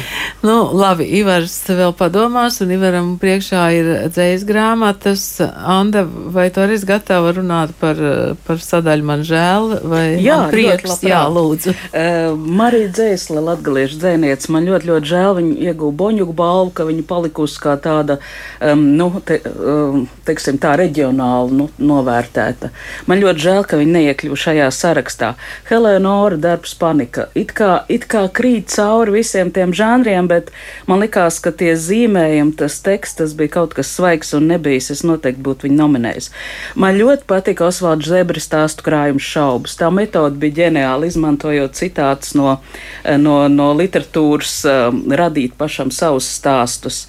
Nu, 0.43 0.57
labi, 0.75 1.05
Ivars 1.21 1.55
vēl 1.71 1.93
padomās, 1.95 2.57
un 2.65 2.73
Ivaram 2.75 3.13
priekšā 3.23 3.61
ir 3.77 3.91
dzējas 4.11 4.43
grāmatas. 4.49 5.23
Anda, 5.47 6.03
vai 6.05 6.49
tu 6.51 6.65
arī 6.65 6.75
esi 6.75 6.89
gatava 6.89 7.31
runāt 7.37 7.77
par, 7.79 8.01
par 8.47 8.59
sadaļu 8.63 9.07
man 9.07 9.23
žēl, 9.27 9.71
vai 9.87 10.03
jā, 10.19 10.41
man 10.43 10.51
prieks? 10.51 10.97
Jā, 11.07 11.21
lūdzu. 11.31 11.77
Uh, 11.93 12.35
Marija 12.59 12.91
Dzēsla, 12.97 13.45
latgaliešu 13.53 14.01
dzēniec, 14.03 14.49
man 14.51 14.67
ļoti, 14.67 14.91
ļoti 14.91 15.13
žēl, 15.13 15.31
viņa 15.39 15.71
ieguva 15.71 15.95
boņugu 16.03 16.35
balvu, 16.43 16.75
ka 16.75 16.89
viņa 16.91 17.07
palikusi 17.07 17.63
kā 17.63 17.77
tāda, 17.87 18.19
um, 18.59 18.83
nu, 18.99 19.09
te, 19.23 19.39
um, 19.47 20.09
teiksim, 20.27 20.59
tā 20.59 20.75
reģionāli 20.83 21.55
nu, 21.63 21.71
novērtēta. 21.79 22.73
Man 23.07 23.23
ļoti 23.23 23.47
žēl, 23.47 23.63
ka 23.63 23.79
viņa 23.79 23.97
neiekļuva 24.01 24.43
šajā 24.49 24.69
sarakstā. 24.75 25.33
Helēnora 25.71 26.43
darbs 26.43 26.75
panika 26.79 27.28
it 27.39 27.53
kā, 27.57 27.83
it 27.93 28.07
kā 28.11 28.25
krīt 28.33 28.71
cauri 28.73 29.19
visiem 29.19 29.51
tiem 29.55 29.73
žanriem, 29.77 30.29
bet 30.31 30.51
man 30.89 31.03
likās, 31.03 31.41
ka 31.43 31.53
tie 31.53 31.75
zīmējumi, 31.79 32.55
tas 32.61 32.79
teksts, 32.85 33.19
tas 33.21 33.35
bija 33.39 33.57
kaut 33.59 33.75
kas 33.77 33.91
svaigs 33.97 34.35
un 34.37 34.49
nebijis. 34.51 34.91
Es 34.95 35.05
noteikti 35.07 35.45
būtu 35.45 35.69
viņu 35.69 35.79
nominējis. 35.79 36.31
Man 36.79 36.99
ļoti 37.01 37.29
patika 37.31 37.69
Osvalds 37.69 38.09
Zebris 38.09 38.49
stāstu 38.49 38.87
krājums 38.87 39.27
šaubas. 39.27 39.77
Tā 39.81 39.91
metode 39.95 40.41
bija 40.41 40.65
ģeniāla, 40.65 41.09
izmantojot 41.09 41.77
citātus 41.79 42.35
no, 42.39 42.59
no, 43.05 43.37
no 43.53 43.69
literatūras, 43.79 44.55
um, 44.69 45.03
radīt 45.13 45.57
pašam 45.59 45.93
savus 45.95 46.29
stāstus. 46.39 47.05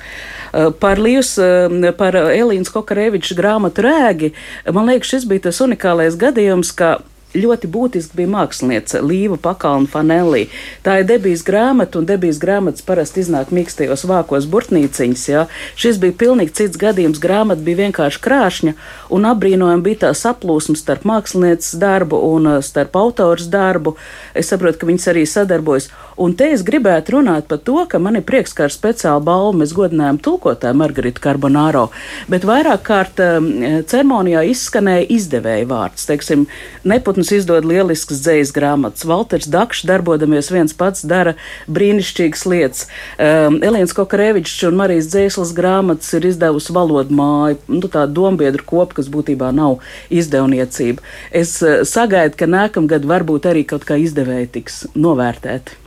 Uh, 0.49 0.69
par 0.73 1.01
Līvas, 1.01 1.35
um, 1.43 1.83
par 1.97 2.17
Elīnas 2.17 2.71
Kokarevičs 2.73 3.35
grāmatu 3.37 3.85
rēgi, 3.85 4.33
man 4.73 4.89
liekas, 4.89 5.13
šis 5.13 5.29
bija 5.29 5.49
tas 5.49 5.61
unikālais 5.65 6.17
gadījums, 6.19 6.73
ka 6.75 6.97
ļoti 7.35 7.69
būtiski 7.69 8.17
bija 8.17 8.31
mākslinieca 8.33 9.01
Līva 9.05 9.37
Pakalna 9.41 9.89
Fanelī. 9.89 10.47
Tā 10.85 10.99
ir 11.01 11.07
debijas 11.09 11.43
grāmata, 11.45 11.99
un 11.99 12.07
debijas 12.09 12.39
grāmatas 12.41 12.85
parasti 12.85 13.21
iznāk 13.21 13.53
mīkstajos 13.53 14.05
vākos 14.09 14.47
burtnīciņas. 14.49 15.25
Ja? 15.29 15.45
Šis 15.79 15.99
bija 16.01 16.17
pilnīgi 16.23 16.55
cits 16.61 16.79
gadījums. 16.81 17.21
Grāmata 17.21 17.61
bija 17.65 17.83
vienkārši 17.85 18.23
krāšņa, 18.25 18.75
un 19.13 19.29
apbrīnojami 19.29 19.85
bija 19.85 20.03
tā 20.07 20.13
saplūsma 20.17 20.77
starp 20.79 21.05
mākslinieces 21.09 21.77
darbu 21.81 22.21
un 22.31 22.55
uh, 22.55 22.61
starp 22.65 22.97
autors 22.97 23.49
darbu. 23.51 23.95
Es 24.33 24.49
saprotu, 24.49 24.81
ka 24.81 24.89
viņas 24.89 25.09
arī 25.13 25.27
sadarbojas. 25.29 25.91
Un 26.19 26.33
te 26.35 26.49
es 26.51 26.65
gribētu 26.67 27.13
runāt 27.15 27.45
par 27.47 27.61
to, 27.63 27.77
ka 27.87 27.99
man 28.03 28.17
ir 28.19 28.25
prieks, 28.27 28.51
ka 28.51 28.65
ar 28.65 28.73
speciālu 28.73 29.23
balvu 29.23 29.61
mēs 29.61 29.71
godinājām 29.77 30.17
tulkotāju 30.19 30.75
Margaritu 30.75 31.23
Carbonāro, 31.23 31.85
bet 32.27 32.43
vairāk 32.47 32.83
kārt 32.89 33.21
um, 33.23 33.47
ceremonijā 33.87 34.41
izskanēja 34.51 35.05
izdevēja 35.15 35.69
vārds. 35.69 36.03
Teiksim, 36.09 36.43
Neputns 36.83 37.31
izdod 37.37 37.63
lielisks 37.69 38.19
dzējas 38.19 38.51
grāmatas, 38.51 39.07
Valters 39.07 39.47
Dakšs 39.47 39.87
darbodamies 39.87 40.51
viens 40.51 40.75
pats 40.75 41.07
dara 41.07 41.37
brīnišķīgas 41.71 42.45
lietas. 42.51 42.87
Um, 43.15 43.61
Elīns 43.63 43.95
Kokarevičs 43.95 44.59
un 44.67 44.75
Marijas 44.83 45.07
dzēslas 45.13 45.55
grāmatas 45.55 46.11
ir 46.19 46.27
izdevusi 46.33 46.75
valodu 46.75 47.15
māju, 47.15 47.61
nu, 47.71 47.85
tā 47.87 48.03
dombiedru 48.11 48.67
kopu, 48.67 48.99
kas 48.99 49.07
būtībā 49.07 49.53
nav 49.55 49.79
izdevniecība. 50.11 50.99
Es 51.31 51.61
uh, 51.63 51.85
sagaidu, 51.87 52.35
ka 52.43 52.51
nākamgad 52.59 53.07
varbūt 53.07 53.53
arī 53.53 53.63
kaut 53.71 53.87
kā 53.87 53.95
izdevēji 54.03 54.57
tiks 54.59 54.83
novērtēti. 54.99 55.78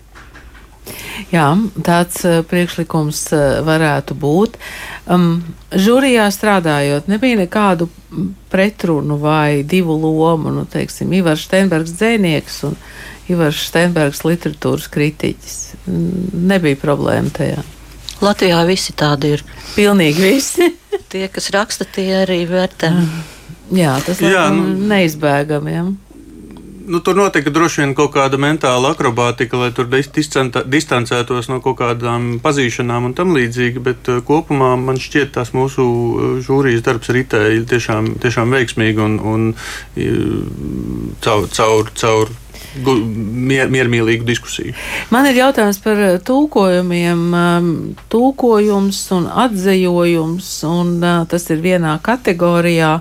Jā, 1.33 1.47
tāds 1.87 2.25
uh, 2.27 2.41
priekšlikums 2.49 3.21
uh, 3.37 3.43
varētu 3.67 4.17
būt. 4.19 4.59
Um, 5.11 5.43
žūrijā 5.71 6.27
strādājot, 6.35 7.09
nebija 7.11 7.39
nekādu 7.45 7.89
pretrunu 8.53 9.19
vai 9.23 9.63
divu 9.63 9.97
lomu. 10.03 10.53
Nu, 10.55 10.67
teiksim, 10.69 11.13
Ivars 11.17 11.47
Steinbergs 11.47 11.95
dzēnieks 11.97 12.63
un 12.69 12.77
Ivars 13.33 13.63
Steinbergs 13.69 14.25
literatūras 14.27 14.91
kritiķis. 14.93 15.59
Nebija 16.53 16.81
problēma 16.83 17.33
tajā. 17.39 17.63
Latvijā 18.23 18.61
visi 18.69 18.95
tādi 18.99 19.37
ir. 19.37 19.45
Pilnīgi 19.75 20.23
visi. 20.23 20.69
tie, 21.13 21.27
kas 21.33 21.51
raksta, 21.55 21.87
tie 21.89 22.09
arī 22.23 22.43
vērtē. 22.51 22.93
Jā, 23.73 23.97
tas 24.05 24.21
ir 24.23 24.35
nu, 24.55 24.73
neizbēgami. 24.91 25.75
Ja? 25.75 25.85
Nu, 26.87 27.01
tur 27.01 27.17
notika 27.17 27.51
droši 27.51 27.83
vien 27.83 27.95
kaut 27.99 28.13
kāda 28.15 28.39
mentāla 28.41 28.93
akrobātika, 28.95 29.59
lai 29.61 29.71
tur 29.77 29.89
distancētos 29.91 31.51
no 31.51 31.61
kaut 31.65 31.79
kādām 31.81 32.37
pazīšanām 32.43 33.11
un 33.11 33.17
tam 33.19 33.35
līdzīgi. 33.37 33.83
Bet 33.83 34.11
uh, 34.13 34.21
kopumā 34.27 34.75
man 34.81 35.01
šķiet, 35.03 35.33
tas 35.37 35.55
mūsu 35.57 35.87
uh, 35.87 36.29
žūrijas 36.45 36.85
darbs 36.87 37.13
ritēja 37.15 37.65
tiešām, 37.73 38.15
tiešām 38.23 38.55
veiksmīgi 38.57 39.03
un, 39.05 39.19
un 39.33 39.49
uh, 39.55 41.17
caur, 41.25 41.49
caur, 41.53 41.93
caur 41.99 42.33
mier, 42.77 43.71
miermīlīgu 43.73 44.27
diskusiju. 44.29 44.77
Man 45.13 45.29
ir 45.31 45.43
jautājums 45.43 45.81
par 45.85 46.05
tulkojumiem. 46.27 47.25
Um, 47.33 47.73
tulkojums 48.13 49.03
un 49.17 49.27
atzējojums, 49.47 50.53
un 50.69 50.95
tas 51.03 51.51
ir 51.53 51.65
vienā 51.65 51.99
kategorijā. 52.05 53.01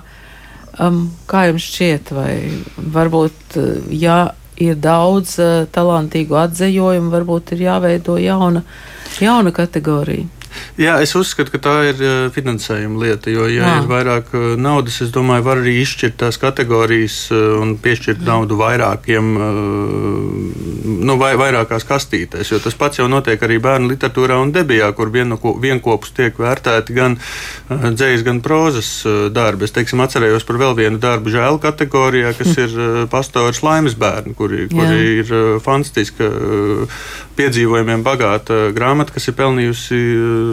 Um, 0.80 1.10
kā 1.28 1.46
jums 1.50 1.66
šķiet, 1.68 2.12
vai 2.16 2.36
varbūt, 2.94 3.56
uh, 3.60 3.90
ja 3.92 4.32
ir 4.56 4.78
daudz 4.80 5.34
uh, 5.42 5.66
talantīgu 5.72 6.38
atzējojumu, 6.40 7.12
varbūt 7.12 7.52
ir 7.56 7.66
jāveido 7.66 8.16
jauna, 8.20 8.62
jauna 9.20 9.52
kategorija? 9.52 10.41
Jā, 10.80 10.94
es 11.04 11.12
uzskatu, 11.12 11.52
ka 11.52 11.58
tā 11.60 11.72
ir 11.90 11.98
eh, 12.00 12.28
finansējuma 12.32 13.00
lieta. 13.02 13.28
Jo, 13.32 13.44
ja 13.50 13.66
Jā. 13.66 13.72
ir 13.82 13.88
vairāk 13.90 14.30
eh, 14.32 14.44
naudas, 14.56 15.02
es 15.04 15.10
domāju, 15.12 15.44
var 15.44 15.60
arī 15.60 15.74
izšķirt 15.82 16.16
tās 16.22 16.38
kategorijas 16.40 17.16
eh, 17.34 17.42
un 17.60 17.74
piešķirt 17.82 18.22
Jā. 18.22 18.28
naudu 18.30 18.56
vairākiem, 18.56 19.28
nu, 21.02 21.16
vai, 21.20 21.34
vairākās 21.40 21.84
kastītēs. 21.88 22.54
Jo 22.54 22.60
tas 22.62 22.76
pats 22.78 23.02
jau 23.02 23.08
notiek 23.10 23.42
arī 23.44 23.58
bērnu 23.62 23.92
literatūrā 23.92 24.38
un 24.40 24.54
debijā, 24.54 24.88
kur 24.96 25.12
vienopus 25.12 26.14
tiek 26.16 26.40
vērtēti 26.40 26.96
gan 26.96 27.18
dzējas, 27.68 28.24
gan 28.26 28.40
prozas 28.44 28.90
darbi. 29.34 29.68
Es 29.68 29.76
teiksim, 29.76 30.00
atcerējos 30.04 30.46
par 30.48 30.60
vēl 30.62 30.76
vienu 30.78 31.02
darbu 31.02 31.32
žēl 31.32 31.60
kategorijā, 31.62 32.32
kas 32.38 32.56
ir 32.64 32.78
pastors 33.12 33.60
laimes 33.66 33.98
bērni, 34.00 34.32
kuri, 34.38 34.66
kuri 34.72 35.18
ir 35.20 35.34
fantastiska 35.64 36.32
piedzīvojumiem 37.36 38.04
bagāta 38.04 38.70
grāmata, 38.76 39.14
kas 39.14 39.28
ir 39.28 39.36
pelnījusi 39.38 40.00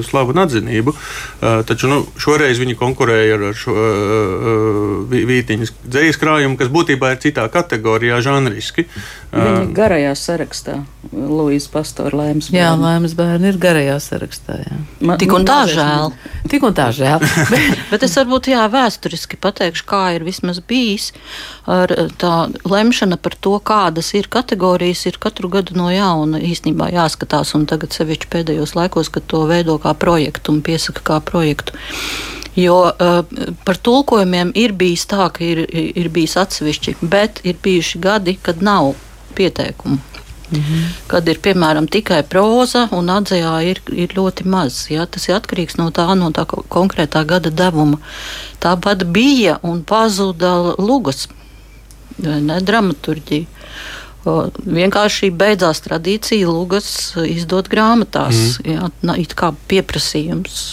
slavu 0.05 0.35
un 0.35 0.43
atzinību. 0.45 0.93
Uh, 0.93 1.61
taču 1.67 1.89
nu, 1.91 2.01
šoreiz 2.19 2.61
viņi 2.61 2.77
konkurēja 2.79 3.39
ar 3.39 3.45
šo 3.57 3.75
uh, 3.75 3.87
uh, 5.09 5.17
vītiņas 5.29 5.73
dzīslu 5.85 6.23
krājumu, 6.23 6.59
kas 6.59 6.71
būtībā 6.73 7.13
ir 7.13 7.23
citā 7.23 7.47
kategorijā, 7.51 8.21
žanriski. 8.25 8.87
Viņi 9.29 9.73
garajā 9.77 10.15
sarakstā, 10.17 10.79
Luīsa 11.13 11.69
Pastora 11.73 12.17
lēmas 12.17 12.47
bērni. 12.49 12.57
Jā, 12.57 12.71
lēmas 12.79 13.13
bērni 13.17 13.51
ir 13.51 13.59
garajā 13.61 13.99
sarakstā. 14.01 14.57
Jā. 14.63 14.77
Man, 15.05 15.19
Tik 15.21 15.35
un 15.37 15.45
tā 15.45 15.59
žēl. 15.69 16.15
Tik 16.49 16.65
un 16.65 16.73
tā 16.77 16.87
žēl. 16.95 17.21
Bet 17.91 18.05
es 18.07 18.17
varbūt 18.17 18.49
jā, 18.49 18.63
vēsturiski 18.73 19.37
pateikšu, 19.41 19.85
kā 19.89 20.01
ir 20.17 20.25
vismaz 20.25 20.63
bijis 20.65 21.11
ar 21.69 21.93
tā 22.17 22.33
lemšana 22.65 23.19
par 23.21 23.35
to, 23.37 23.53
kādas 23.61 24.09
ir 24.17 24.29
kategorijas, 24.33 25.05
ir 25.05 25.19
katru 25.21 25.51
gadu 25.53 25.77
no 25.77 25.91
jauna 25.93 26.41
īstenībā 26.41 26.89
jāskatās. 26.95 27.53
Un 27.57 27.67
tagad 27.69 27.93
sevišķi 27.93 28.31
pēdējos 28.33 28.73
laikos, 28.77 29.11
kad 29.13 29.27
to 29.29 29.43
veido 29.49 29.77
kā 29.81 29.88
projektu 29.93 30.53
un 30.53 30.61
piesaka 30.65 31.05
kā 31.05 31.19
projektu. 31.25 31.77
Jo 32.59 32.89
uh, 32.89 33.21
par 33.63 33.77
tulkojumiem 33.77 34.51
ir 34.57 34.73
bijis 34.75 35.05
tā, 35.07 35.29
ka 35.33 35.43
ir, 35.45 35.63
ir 35.69 36.09
bijis 36.13 36.35
atsevišķi, 36.41 36.97
bet 37.01 37.43
ir 37.47 37.59
bijuši 37.63 38.01
gadi, 38.03 38.35
kad 38.41 38.63
nav 38.65 38.93
pieteikumu. 39.37 39.99
Mhm. 40.49 40.85
Kad 41.07 41.27
ir 41.29 41.37
piemēram 41.45 41.85
tikai 41.91 42.23
proza 42.25 42.87
un 42.95 43.09
atzējā 43.13 43.51
ir, 43.69 43.81
ir 43.93 44.15
ļoti 44.17 44.47
maz. 44.49 44.87
Ja? 44.89 45.05
Tas 45.05 45.27
ir 45.29 45.37
atkarīgs 45.37 45.77
no 45.77 45.89
tā, 45.93 46.07
no 46.17 46.31
tā 46.33 46.45
konkrētā 46.49 47.21
gada 47.29 47.51
devuma. 47.53 47.99
Tāpat 48.63 49.05
bija 49.13 49.59
un 49.63 49.83
pazuda 49.85 50.55
lugas, 50.81 51.27
ne 52.17 52.59
dramaturģija. 52.65 53.45
Vienkārši 54.65 55.31
beidzās 55.35 55.83
tradīcija 55.85 56.47
lugas 56.49 56.89
izdot 57.23 57.69
grāmatās. 57.71 58.59
Mm. 58.63 58.73
Jā, 58.75 59.17
it 59.21 59.35
kā 59.39 59.53
pieprasījums 59.71 60.63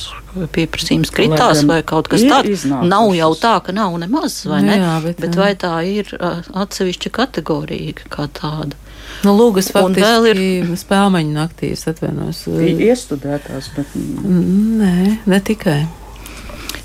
pieprasījums 0.52 1.12
kritās, 1.14 1.62
vai 1.68 1.80
kaut 1.86 2.10
kas 2.12 2.24
tāds. 2.26 2.66
Nav 2.68 3.12
jau 3.16 3.30
tā, 3.40 3.54
ka 3.64 3.72
nav 3.76 3.94
nemaz, 4.02 4.42
vai 4.48 4.62
ne? 4.66 4.78
Jā, 4.80 4.96
bet, 5.04 5.20
bet 5.22 5.38
vai 5.38 5.52
tā 5.58 5.72
ir 5.88 6.10
atsevišķa 6.16 7.12
kategorija 7.16 7.96
kā 8.12 8.28
tāda? 8.36 8.76
Nu, 9.24 9.32
Lūgas 9.38 9.70
faktiski 9.72 10.02
vēl 10.02 10.26
ir 10.32 10.72
spēļu 10.76 11.30
naktīs, 11.30 11.86
atvainojos. 11.88 12.42
Iestudētās, 12.50 13.70
bet. 13.76 13.94
Nē, 13.96 14.96
ne 15.24 15.40
tikai. 15.46 15.84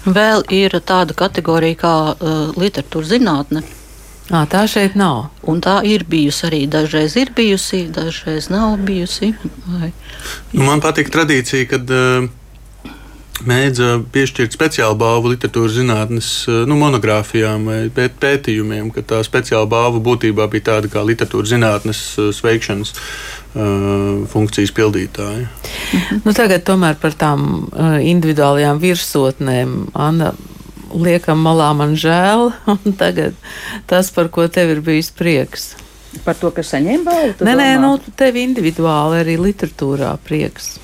Vēl 0.05 0.45
ir 0.53 0.73
tāda 0.85 1.13
kategorija 1.17 1.77
kā 1.81 1.95
uh, 2.13 2.39
literatūra 2.57 3.09
zinātne. 3.11 3.65
À, 4.31 4.45
tā 4.47 4.63
šeit 4.71 4.95
nav. 4.95 5.25
Un 5.43 5.59
tā 5.63 5.81
ir 5.87 6.05
bijusi 6.07 6.45
arī. 6.47 6.61
Dažreiz 6.71 7.17
ir 7.19 7.33
bijusi, 7.35 7.83
dažreiz 7.91 8.47
nav 8.51 8.77
bijusi. 8.87 9.33
Vai... 9.67 9.91
Nu, 10.53 10.63
man 10.63 10.83
patīk 10.83 11.11
tradīcija, 11.11 11.67
kad 11.73 11.91
uh, 11.91 12.29
mēdza 13.47 13.97
piešķirt 14.13 14.53
speciālu 14.55 14.97
balvu 14.99 15.31
literatūras 15.33 15.75
zinātnes 15.77 16.29
nu, 16.69 16.77
monogrāfijām 16.79 17.67
vai 17.69 17.79
pēt, 17.93 18.17
pētījumiem, 18.21 18.91
ka 18.93 19.03
tā 19.07 19.21
speciāla 19.25 19.69
balva 19.69 20.01
būtībā 20.03 20.47
bija 20.51 20.69
tāda 20.71 20.91
kā 20.91 21.03
literatūras 21.05 21.53
zinātnes 21.53 22.03
sveikšanas 22.37 22.93
funkcijas 24.31 24.71
pildītāja. 24.75 25.49
Nu, 26.23 26.31
tagad 26.31 26.63
tomēr 26.67 26.95
par 27.01 27.17
tām 27.19 27.67
individuālajām 27.99 28.79
virsotnēm. 28.79 29.73
Anna, 29.99 30.31
liekam 30.95 31.41
malā 31.43 31.71
man 31.77 31.95
žēl, 31.99 32.51
un 32.75 32.97
tagad 32.99 33.37
tas, 33.89 34.11
par 34.13 34.31
ko 34.33 34.47
tev 34.51 34.75
ir 34.75 34.83
bijis 34.85 35.11
prieks. 35.15 35.71
Par 36.25 36.35
to, 36.35 36.51
ka 36.51 36.63
saņēma 36.65 37.07
balvu? 37.07 37.47
Nē, 37.47 37.55
nē, 37.55 37.67
nu, 37.79 37.95
tev 38.19 38.35
individuāli 38.39 39.21
arī 39.23 39.37
literatūrā 39.39 40.11
prieks. 40.25 40.75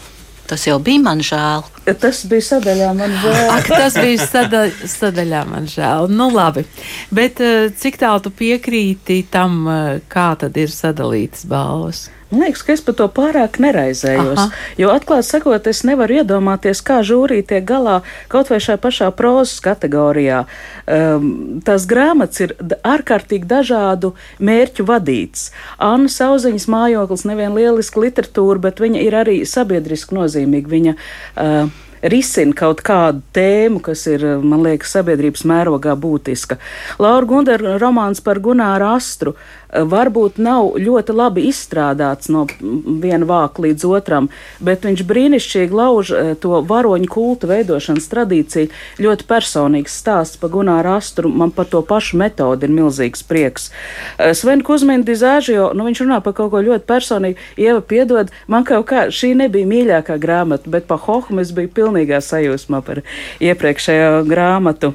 Tas 0.47 0.63
jau 0.63 0.77
bija 0.79 1.01
man 1.03 1.19
žēl. 1.19 1.65
Tas 1.99 2.21
bija 2.31 2.45
sadaļā 2.53 2.91
man 2.95 3.15
žēl. 3.19 3.49
Ak, 3.51 3.67
tas 3.67 3.97
bija 3.99 4.23
sadaļ, 4.23 4.69
sadaļā 4.87 5.41
man 5.49 5.67
žēl. 5.67 6.07
Nu, 6.07 6.29
labi. 6.31 6.63
Bet 7.11 7.41
eh, 7.43 7.67
cik 7.75 7.99
tālu 7.99 8.23
tu 8.23 8.31
piekrīti 8.31 9.25
tam, 9.31 9.59
eh, 9.67 9.89
kā 10.07 10.29
tad 10.39 10.55
ir 10.55 10.71
sadalītas 10.71 11.43
balvas? 11.51 12.05
Man 12.29 12.41
liekas, 12.43 12.61
ka 12.67 12.73
es 12.75 12.81
par 12.83 12.97
to 12.99 13.07
pārāk 13.07 13.55
neraizējos. 13.63 14.41
Aha. 14.41 14.63
Jo, 14.79 14.91
atklāti 14.91 15.29
sakot, 15.29 15.69
es 15.71 15.83
nevaru 15.87 16.19
iedomāties, 16.19 16.81
kā 16.83 16.99
žūrī 17.07 17.39
tiek 17.47 17.63
galā 17.67 18.01
kaut 18.31 18.51
vai 18.51 18.59
šajā 18.63 18.81
pašā 18.83 19.07
prozas 19.15 19.61
kategorijā. 19.63 20.43
Um, 20.91 21.31
tās 21.63 21.87
grāmatas 21.87 22.43
ir 22.43 22.55
ārkārtīgi 22.83 23.47
dažādu 23.47 24.11
mērķu 24.43 24.87
vadīts. 24.91 25.49
Anna 25.79 26.11
Sauziņas 26.11 26.67
mājoklis 26.71 27.27
nevien 27.31 27.55
lieliska 27.55 28.03
literatūra, 28.03 28.59
bet 28.67 28.83
viņa 28.83 29.07
ir 29.07 29.19
arī 29.23 29.41
sabiedriski 29.47 30.19
nozīmīga. 30.19 30.73
Viņa, 30.77 30.97
uh, 31.39 31.83
risina 32.01 32.55
kaut 32.57 32.81
kādu 32.85 33.23
tēmu, 33.35 33.81
kas 33.83 34.05
ir, 34.09 34.23
man 34.43 34.63
liekas, 34.65 34.93
sabiedrības 34.95 35.45
mērogā 35.49 35.95
būtiska. 35.99 36.59
Laura 37.01 37.25
Gundera 37.29 37.77
romāns 37.81 38.21
par 38.23 38.41
Gunāru 38.43 38.91
Astru 38.93 39.35
varbūt 39.73 40.37
nav 40.39 40.75
ļoti 40.79 41.13
labi 41.15 41.47
izstrādāts 41.49 42.29
no 42.31 42.45
viena 42.59 43.27
vāka 43.27 43.65
līdz 43.65 43.85
otram, 43.89 44.29
bet 44.63 44.85
viņš 44.87 45.03
brīnišķīgi 45.07 45.75
lauž 45.75 46.11
eh, 46.11 46.31
to 46.39 46.61
varoņu 46.67 47.09
kultu 47.11 47.49
veidošanas 47.51 48.07
tradīciju. 48.11 48.71
Ļoti 49.03 49.27
personīgs 49.27 49.97
stāsts 50.01 50.39
par 50.41 50.53
Gunāru 50.53 50.95
Astru, 50.97 51.29
man 51.29 51.51
par 51.55 51.69
to 51.71 51.81
pašu 51.85 52.19
metodi 52.21 52.67
ir 52.67 52.75
milzīgs 52.75 53.25
prieks. 53.27 53.69
Eh, 54.17 54.33
Sven 54.37 54.63
Kuzmina 54.65 55.05
Dizāžio, 55.07 55.71
nu 55.75 55.87
viņš 55.89 56.03
runā 56.05 56.21
par 56.23 56.37
kaut 56.37 56.53
ko 56.55 56.63
ļoti 56.63 56.87
personīgu. 56.87 57.39
Ieva 57.59 57.81
piedod, 57.81 58.31
man 58.47 58.67
kaut 58.67 58.87
kā 58.89 59.07
šī 59.11 59.33
nebija 59.37 59.67
mīļākā 59.67 60.19
grāmata, 60.21 60.71
bet 60.71 60.87
pa 60.87 60.99
Hohmu 61.07 61.43
es 61.43 61.51
biju 61.55 61.73
pilnīgā 61.75 62.21
sajūsmā 62.23 62.83
par 62.85 63.03
iepriekšējo 63.43 64.23
grāmatu. 64.29 64.93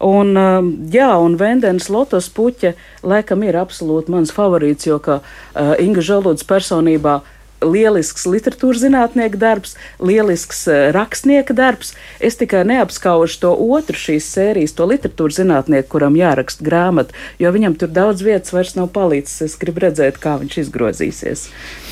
Un, 0.00 0.32
um, 0.36 0.70
jā, 0.88 1.10
un 1.20 1.36
Vendens 1.36 1.90
Lotus 1.92 2.30
puķe 2.32 2.72
laikam 3.04 3.44
ir 3.44 3.58
absolūti 3.60 4.12
mans 4.14 4.32
favorīts, 4.32 4.88
jo 4.88 4.96
kā 5.02 5.20
uh, 5.20 5.74
Inga 5.82 6.00
Žalodas 6.00 6.46
personībā 6.48 7.20
lielisks 7.60 8.24
literatūras 8.24 8.80
zinātnieka 8.80 9.36
darbs, 9.36 9.74
lielisks 10.00 10.62
uh, 10.72 10.88
rakstnieka 10.96 11.52
darbs. 11.52 11.92
Es 12.16 12.40
tikai 12.40 12.62
neapskaužu 12.70 13.42
to 13.42 13.52
otru 13.52 14.00
šīs 14.00 14.30
sērijas, 14.32 14.72
to 14.78 14.88
literatūras 14.88 15.42
zinātnieku, 15.42 15.90
kuram 15.92 16.16
jāraksta 16.16 16.64
grāmata, 16.64 17.12
jo 17.36 17.52
viņam 17.52 17.76
tur 17.76 17.92
daudz 17.92 18.24
vietas 18.24 18.56
vairs 18.56 18.72
nav 18.80 18.88
palicis. 18.96 19.42
Es 19.44 19.60
gribu 19.60 19.84
redzēt, 19.84 20.16
kā 20.22 20.38
viņš 20.40 20.62
izgrozīsies. 20.64 21.48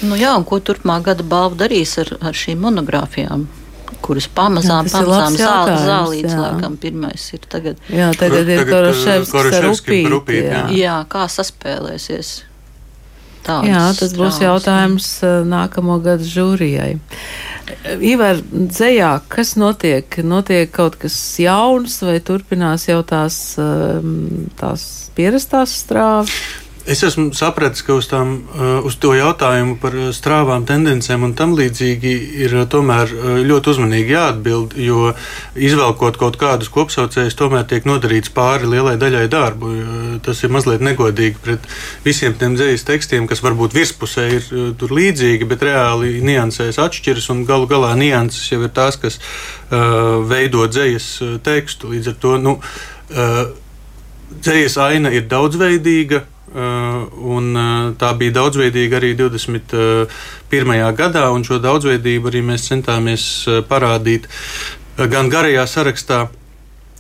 Nu 0.09 0.17
jā, 0.17 0.33
un 0.33 0.49
ko 0.49 0.63
turpmāk 0.65 1.11
gada 1.13 1.29
balva 1.29 1.67
darīs 1.67 1.99
ar, 2.01 2.17
ar 2.25 2.33
šīm 2.47 2.65
monogrāfijām? 2.65 3.51
Kuras 4.05 4.29
pamazām, 4.35 4.89
jā, 4.89 4.95
pamazām 4.99 5.39
zāle, 5.39 5.79
zālīts, 5.85 6.35
laikam, 6.39 6.77
pirmais 6.81 7.25
ir 7.37 7.47
tagad. 7.51 7.81
Jā, 7.93 8.11
tagad 8.19 8.51
ir 8.53 8.67
Koroševskis 8.69 9.59
ar 9.61 9.71
upīti. 9.73 10.45
Jā. 10.45 10.67
jā, 10.75 10.99
kā 11.11 11.25
saspēlēsies. 11.33 12.35
Tāds 13.49 13.69
jā, 13.71 13.85
tas 13.97 14.13
būs 14.19 14.43
jautājums 14.43 15.09
uh, 15.25 15.41
nākamo 15.49 15.97
gadu 16.05 16.27
žūrijai. 16.29 16.99
Ivar, 18.05 18.41
dzējā, 18.53 19.11
kas 19.33 19.55
notiek? 19.61 20.21
Notiek 20.25 20.71
kaut 20.73 20.99
kas 21.01 21.17
jauns 21.41 21.99
vai 22.05 22.19
turpinās 22.25 22.89
jau 22.89 23.01
tās, 23.09 23.39
um, 23.61 24.49
tās 24.61 24.85
pierastās 25.17 25.77
strāvas? 25.85 26.33
Es 26.89 27.03
esmu 27.05 27.35
sapratis, 27.37 27.83
ka 27.85 27.99
uz, 27.99 28.07
tām, 28.09 28.31
uh, 28.49 28.79
uz 28.89 28.95
to 28.97 29.11
jautājumu 29.13 29.75
par 29.83 29.93
uh, 29.93 30.07
strāvām, 30.17 30.63
tendencēm 30.65 31.27
un 31.27 31.35
tam 31.37 31.51
līdzīgi 31.59 32.13
ir 32.47 32.55
uh, 32.57 32.63
tomēr 32.65 33.11
ļoti 33.45 33.73
uzmanīgi 33.75 34.15
jāatbild, 34.15 34.77
jo 34.81 35.11
izvelkot 35.53 36.17
kaut 36.17 36.39
kādus 36.41 36.71
kopsaucējus, 36.73 37.37
tomēr 37.37 37.67
tiek 37.69 37.85
nodarīts 37.85 38.33
pāri 38.33 38.71
lielai 38.73 38.95
daļai 39.01 39.27
darbu. 39.29 39.73
Tas 40.25 40.41
ir 40.41 40.55
mazliet 40.55 40.81
negodīgi 40.85 41.43
pret 41.45 41.67
visiem 42.07 42.33
tiem 42.41 42.57
dzīslu 42.57 42.89
tekstiem, 42.89 43.29
kas 43.29 43.45
varbūt 43.45 43.77
virspusē 43.77 44.25
ir 44.39 44.49
tur 44.81 44.97
līdzīgi, 44.97 45.51
bet 45.51 45.67
reāli 45.69 46.23
niansēs 46.25 46.81
atšķiras 46.87 47.29
un 47.35 47.45
galu 47.49 47.69
galā 47.69 47.93
nianses 48.01 48.49
jau 48.49 48.63
ir 48.65 48.73
tās, 48.73 48.97
kas 48.97 49.21
uh, 49.21 50.25
veido 50.25 50.65
dzīslas 50.73 51.45
tekstu. 51.45 51.93
Līdz 51.93 52.15
ar 52.15 52.19
to 52.25 52.35
nu, 52.41 52.59
uh, 53.13 53.45
dzīslas 54.41 54.81
aina 54.89 55.13
ir 55.13 55.29
daudzveidīga 55.29 56.25
un, 56.55 57.51
uh, 57.53 57.93
tā 58.01 58.13
bija 58.19 58.39
daudzveidīga 58.41 59.01
arī 59.01 59.15
21. 59.19 60.09
gadā, 60.99 61.29
un 61.35 61.45
šo 61.45 61.61
daudzveidību 61.63 62.33
arī 62.33 62.45
mēs 62.53 62.69
centāmies 62.71 63.25
parādīt 63.69 64.29
gan 65.07 65.29
garajā 65.31 65.67
sarakstā, 65.71 66.27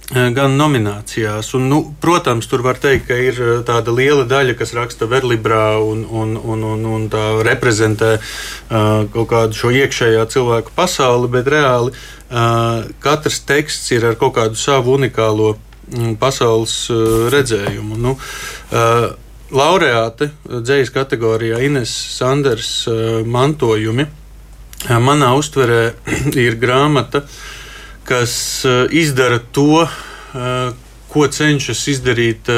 gan 0.08 0.54
nominācijās. 0.56 1.50
Un, 1.58 1.68
nu, 1.68 1.80
protams, 2.00 2.48
tur 2.48 2.62
var 2.64 2.78
teikt, 2.80 3.08
ka 3.10 3.16
ir 3.20 3.40
tāda 3.68 3.92
liela 3.92 4.24
daļa, 4.28 4.54
kas 4.56 4.72
raksta 4.76 5.08
verlibrā 5.10 5.78
un, 5.84 6.04
un, 6.08 6.36
un, 6.38 6.64
un, 6.64 6.86
un 6.96 7.06
tā 7.12 7.24
reprezentē 7.44 8.14
uh, 8.16 9.04
kaut 9.12 9.28
kādu 9.28 9.58
šo 9.58 9.72
iekšējā 9.82 10.24
cilvēku 10.32 10.72
pasauli, 10.76 11.28
bet 11.32 11.50
reāli 11.52 11.92
uh, 11.92 12.88
katrs 13.04 13.42
teksts 13.48 13.92
ir 13.96 14.08
ar 14.08 14.18
kaut 14.20 14.38
kādu 14.38 14.56
savu 14.56 14.96
unikālo 14.96 15.56
um, 15.56 16.14
pasaules 16.16 16.80
uh, 16.94 17.28
redzējumu. 17.34 18.00
Nu, 18.00 18.16
uh, 18.16 19.10
laureāte 19.54 20.30
dzīslas 20.44 20.92
kategorijā 20.92 21.60
Ines 21.64 21.92
Sanders 22.16 22.72
eh, 22.88 23.20
mantojumi. 23.24 24.04
Eh, 24.04 24.98
manā 25.02 25.32
uztverē 25.38 25.82
ir 26.46 26.58
grāmata, 26.60 27.24
kas 28.08 28.34
eh, 28.68 28.86
izdara 29.02 29.40
to, 29.52 29.86
ko 31.08 31.22
cenšas 31.32 31.80
izdarīt 31.88 32.50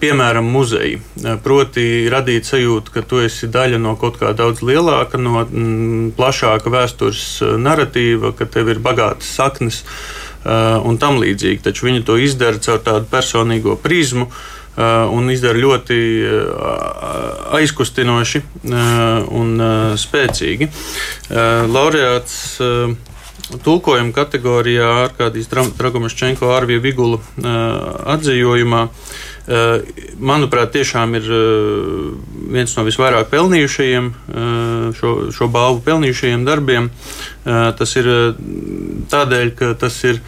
piemēram, 0.00 0.48
muzeja. 0.50 0.98
Proti, 1.44 1.84
radīt 2.10 2.48
sajūtu, 2.48 2.90
ka 2.90 3.04
tu 3.06 3.20
esi 3.22 3.46
daļa 3.48 3.78
no 3.78 3.94
kaut 3.96 4.18
kā 4.18 4.32
daudz 4.36 4.64
lielāka, 4.66 5.16
no 5.22 5.44
mm, 5.44 6.10
plašāka 6.18 6.74
vēstures 6.74 7.22
narratīva, 7.62 8.34
ka 8.36 8.50
tev 8.50 8.74
ir 8.74 8.82
bagātas 8.82 9.30
saknes 9.38 9.84
un 10.42 10.98
tam 10.98 11.22
līdzīgi. 11.22 11.62
Taču 11.70 11.86
viņi 11.86 12.02
to 12.10 12.18
izdara 12.18 12.58
caur 12.66 12.82
tādu 12.82 13.06
personīgo 13.14 13.78
prizmu. 13.78 14.26
Uh, 14.26 14.59
un 15.12 15.30
izdara 15.32 15.58
ļoti 15.58 16.00
uh, 16.24 17.54
aizkustinoši 17.58 18.42
uh, 18.42 19.30
un 19.36 19.54
spēcīgi. 20.00 20.70
Laureāts 21.70 22.58
tulkojuma 23.64 24.12
kategorijā 24.14 24.88
Arkādijas 25.04 25.50
Dragomaščenko 25.50 26.52
Arvija 26.54 26.82
Vigula 26.82 27.18
atzījumā. 28.14 28.84
Manuprāt, 30.20 30.70
tiešām 30.76 31.16
ir 31.18 31.26
viens 32.54 32.76
no 32.76 32.84
visvairāk 32.86 33.30
pelnījušajiem, 33.32 34.10
šo, 34.98 35.14
šo 35.34 35.48
balvu 35.50 35.82
pelnījušajiem 35.88 36.44
darbiem. 36.46 36.90
Tas 37.42 37.96
ir 37.98 38.10
tādēļ, 39.10 39.50
ka 39.58 39.72
tas 39.80 39.98
ir 40.06 40.22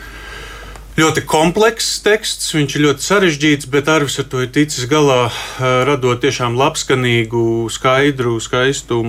ļoti 0.98 1.24
komplekss 1.28 2.00
teksts, 2.04 2.52
viņš 2.56 2.76
ir 2.76 2.84
ļoti 2.86 3.06
sarežģīts, 3.06 3.68
bet 3.72 3.88
Arvis 3.88 4.18
ar 4.20 4.26
to 4.28 4.42
ir 4.44 4.50
ticis 4.52 4.88
galā, 4.90 5.30
radot 5.58 6.20
tiešām 6.20 6.58
labskanīgu, 6.60 7.44
skaidru, 7.72 8.36
skaistu 8.44 9.00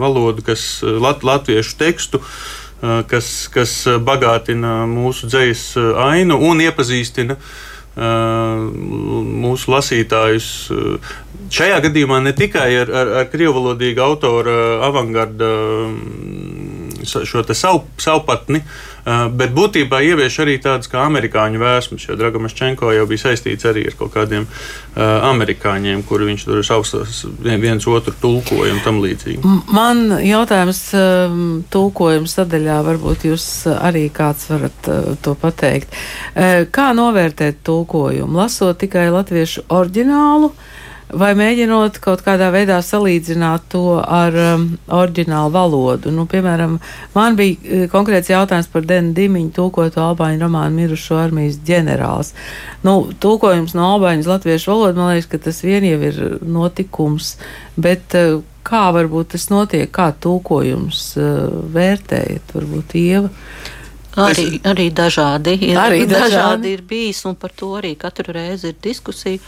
valodu, 0.00 0.44
kas 0.46 0.82
lat, 0.82 1.24
latviešu 1.26 1.78
tekstu. 1.80 2.24
Kas, 2.80 3.26
kas 3.52 3.72
bagātina 4.00 4.86
mūsu 4.88 5.28
dzīslu 5.28 5.98
ainu 6.00 6.38
un 6.48 6.62
iepazīstina 6.64 7.36
mūsu 8.00 9.68
lasītājus. 9.74 10.46
Šajā 11.52 11.80
gadījumā 11.84 12.22
ne 12.24 12.32
tikai 12.32 12.70
ar, 12.80 12.88
ar, 12.88 13.12
ar 13.20 13.28
krievalodīgu 13.28 14.00
autora 14.00 14.56
avangarda 14.86 15.50
šo 17.06 17.44
savu, 17.54 17.84
savpatni, 18.00 18.60
bet 19.34 19.54
būtībā 19.56 20.02
ievieš 20.04 20.40
arī 20.44 20.58
tādas 20.60 20.90
kā 20.92 21.00
amerikāņu 21.08 21.60
vēsmas, 21.60 22.04
jo 22.08 22.16
Dragamaščenko 22.20 22.92
jau 22.92 23.06
bija 23.08 23.22
saistīts 23.24 23.64
arī 23.68 23.86
ar 23.88 23.96
kaut 23.98 24.12
kādiem 24.14 24.44
amerikāņiem, 25.00 26.02
kuri 26.08 26.28
viņš 26.28 26.44
tur 26.48 26.60
savus 26.66 27.24
viens 27.40 27.86
otru 27.88 28.14
tulkoja 28.20 28.74
un 28.76 28.82
tam 28.84 29.00
līdzīgi. 29.04 29.54
Man 29.72 30.18
jautājums 30.24 30.82
tulkojuma 31.72 32.28
sadaļā, 32.28 32.80
varbūt 32.90 33.24
jūs 33.30 33.46
arī 33.72 34.08
kāds 34.14 34.50
varat 34.52 34.90
to 35.24 35.36
pateikt. 35.40 35.96
Kā 36.74 36.90
novērtēt 36.96 37.64
tulkojumu? 37.66 38.36
Lasot 38.42 38.78
tikai 38.84 39.08
latviešu 39.14 39.64
oriģinālu, 39.72 40.52
vai 41.16 41.30
mēģinot 41.38 41.98
kaut 42.02 42.22
kādā 42.26 42.50
veidā 42.54 42.78
salīdzināt 42.84 43.68
to 43.72 43.98
ar 44.00 44.36
um, 44.36 44.66
oriģinālu 44.92 45.52
valodu. 45.54 46.12
Nu, 46.14 46.26
piemēram, 46.30 46.78
man 47.14 47.38
bija 47.38 47.56
uh, 47.56 47.86
konkrēts 47.92 48.30
jautājums 48.32 48.70
par 48.72 48.86
Denu 48.88 49.14
Dimiņu 49.16 49.54
tulkotu 49.56 50.02
albāņu 50.04 50.42
romānu 50.44 50.82
Mirušo 50.82 51.18
armijas 51.20 51.58
ģenerālis. 51.66 52.34
Nu, 52.86 52.96
tulkojums 53.22 53.74
no 53.78 53.88
albāņu 53.96 54.24
uz 54.24 54.30
latviešu 54.30 54.72
valodu, 54.74 55.00
man 55.00 55.14
liekas, 55.14 55.30
ka 55.32 55.42
tas 55.48 55.60
vien 55.66 55.86
jau 55.88 55.98
ir 56.10 56.22
notikums, 56.44 57.34
bet 57.80 58.16
uh, 58.18 58.38
kā 58.66 58.86
varbūt 58.94 59.34
tas 59.34 59.48
notiek, 59.52 59.90
kā 59.94 60.12
tulkojums 60.22 61.04
uh, 61.18 61.60
vērtējat, 61.74 62.56
varbūt 62.56 62.96
Ieva? 63.00 63.32
Arī, 64.18 64.56
arī 64.66 64.88
dažādi 64.90 65.52
ir, 65.68 65.76
arī 65.78 66.00
dažādi. 66.02 66.32
dažādi 66.34 66.72
ir 66.74 66.80
bijis, 66.86 67.22
un 67.30 67.36
par 67.38 67.52
to 67.54 67.76
arī 67.78 67.92
katru 67.98 68.34
reizi 68.34 68.72
ir 68.72 68.80
diskusija. 68.82 69.38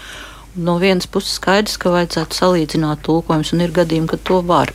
No 0.55 0.77
vienas 0.77 1.07
puses 1.09 1.39
skaidrs, 1.39 1.79
ka 1.81 1.91
vajadzētu 1.95 2.37
salīdzināt 2.37 3.01
tulkojumus, 3.07 3.55
un 3.55 3.65
ir 3.65 3.73
gadījumi, 3.73 4.11
kad 4.11 4.21
to 4.29 4.43
var. 4.45 4.73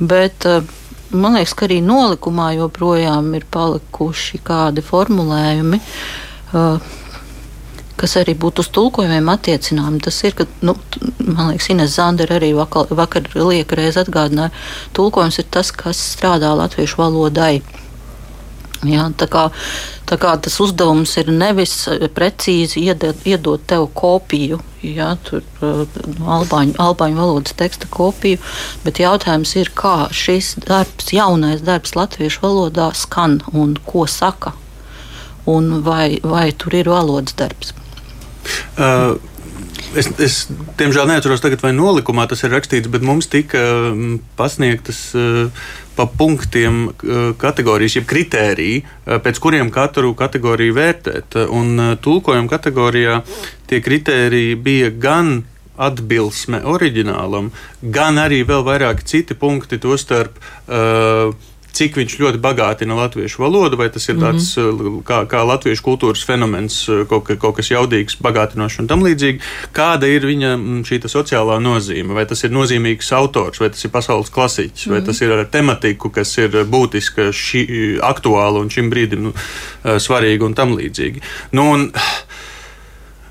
Bet 0.00 0.46
eh, 0.48 0.62
man 1.12 1.36
liekas, 1.36 1.52
ka 1.52 1.66
arī 1.68 1.82
nolikumā 1.84 2.54
joprojām 2.56 3.28
ir 3.36 3.44
palikuši 3.52 4.40
kādi 4.46 4.84
formulējumi, 4.84 5.80
eh, 5.82 6.94
kas 8.00 8.16
arī 8.22 8.36
būtu 8.40 8.64
uz 8.64 8.72
tulkojumiem 8.72 9.28
attiecināmi. 9.32 10.00
Tas 10.04 10.22
ir, 10.24 10.36
ka, 10.38 10.48
nu, 10.64 10.78
man 11.20 11.52
liekas, 11.52 11.68
Ines 11.74 11.96
Zandera 11.96 12.40
arī 12.40 12.54
vakar, 12.56 12.88
vakar 12.96 13.28
lieka 13.36 13.76
reiz 13.76 14.00
atgādināja, 14.00 14.54
tulkojums 14.96 15.40
ir 15.42 15.48
tas, 15.52 15.76
kas 15.76 16.00
strādā 16.16 16.56
latviešu 16.56 17.04
valodai. 17.04 17.60
Jā, 18.86 19.06
tā, 19.18 19.28
kā, 19.30 19.44
tā 20.08 20.18
kā 20.20 20.34
tas 20.42 20.56
uzdevums 20.62 21.16
ir 21.20 21.30
nevis 21.34 21.74
precīzi 22.14 22.84
iedot, 22.86 23.22
iedot 23.26 23.62
tev 23.68 23.88
kopiju, 23.96 24.60
jā, 24.86 25.12
tur, 25.26 25.44
no 25.60 26.30
albāņu, 26.38 26.76
albāņu 26.82 27.18
valodas 27.18 27.56
teksta 27.58 27.90
kopiju, 27.92 28.40
bet 28.84 29.00
jautājums 29.02 29.56
ir, 29.58 29.72
kā 29.74 30.08
šis 30.14 30.54
darbs, 30.66 31.10
jaunais 31.16 31.64
darbs 31.66 31.96
latviešu 31.98 32.44
valodā 32.44 32.90
skan 32.94 33.40
un 33.52 33.76
ko 33.86 34.06
saka, 34.10 34.54
un 35.50 35.80
vai, 35.86 36.18
vai 36.22 36.50
tur 36.52 36.78
ir 36.78 36.92
valodas 36.92 37.36
darbs. 37.38 37.74
Uh. 38.78 39.16
Es, 39.96 40.10
es 40.20 40.36
diemžēl 40.76 41.08
neatceros, 41.08 41.40
tagad, 41.40 41.62
vai 41.64 41.72
nolikumā 41.72 42.26
tas 42.28 42.44
ir 42.44 42.52
rakstīts, 42.52 42.90
bet 42.92 43.04
mums 43.06 43.30
tika 43.32 43.62
pasniegtas 44.36 45.00
uh, 45.16 45.66
pa 45.96 46.04
punktiem 46.12 46.90
kategorijas, 47.40 47.96
jeb 47.96 48.06
kritēriji, 48.10 48.82
pēc 49.24 49.38
kuriem 49.40 49.70
katru 49.72 50.12
kategoriju 50.18 50.76
vērtēt. 50.76 51.38
Un 51.56 51.96
tulkojuma 52.04 52.52
kategorijā 52.52 53.22
tie 53.70 53.80
kritēriji 53.80 54.58
bija 54.60 54.90
gan 54.92 55.38
atbilsme 55.76 56.62
oriģinālam, 56.68 57.50
gan 57.80 58.20
arī 58.20 58.42
vēl 58.48 58.64
vairāk 58.66 59.02
citi 59.08 59.36
punkti, 59.38 59.80
tostarp 59.80 60.36
uh, 60.36 61.32
cik 61.76 61.98
viņš 62.00 62.16
ļoti 62.20 62.40
bagātina 62.42 62.96
latviešu 62.96 63.42
valodu, 63.42 63.78
vai 63.80 63.88
tas 63.92 64.08
ir 64.08 64.16
tāds 64.16 64.48
mm 64.56 64.78
-hmm. 64.80 65.02
kā, 65.04 65.18
kā 65.28 65.42
latviešu 65.46 65.84
kultūras 65.84 66.24
fenomens, 66.24 66.78
eh, 66.88 67.04
kaut, 67.08 67.24
ka, 67.28 67.36
kaut 67.36 67.56
kas 67.56 67.70
jaudīgs, 67.70 68.18
bagātinošs 68.22 68.80
un 68.80 68.86
tam 68.86 69.04
līdzīgi. 69.04 69.40
Kāda 69.76 70.08
ir 70.08 70.26
viņa 70.26 70.56
mm, 70.56 70.82
šī 70.88 71.00
sociālā 71.06 71.58
nozīme? 71.60 72.14
Vai 72.14 72.26
tas 72.26 72.44
ir 72.44 72.50
nozīmīgs 72.50 73.12
autors, 73.12 73.60
vai 73.60 73.70
tas 73.70 73.84
ir 73.84 73.90
pasaules 73.90 74.30
klasiķis, 74.30 74.86
mm 74.86 74.88
-hmm. 74.88 74.92
vai 74.92 75.00
mhm. 75.00 75.06
tas 75.06 75.20
ir 75.20 75.32
ar 75.32 75.44
tematiku, 75.44 76.10
kas 76.10 76.38
ir 76.38 76.50
būtiska, 76.50 77.30
šī, 77.32 78.00
aktuāla 78.00 78.60
un 78.60 78.70
šim 78.70 78.90
brīdim 78.90 79.20
nu, 79.28 79.32
eh, 79.84 79.98
svarīga 80.00 80.44
un 80.44 80.54
tam 80.54 80.76
līdzīgi. 80.76 81.20
Nu, 81.52 81.70
un, 81.72 81.92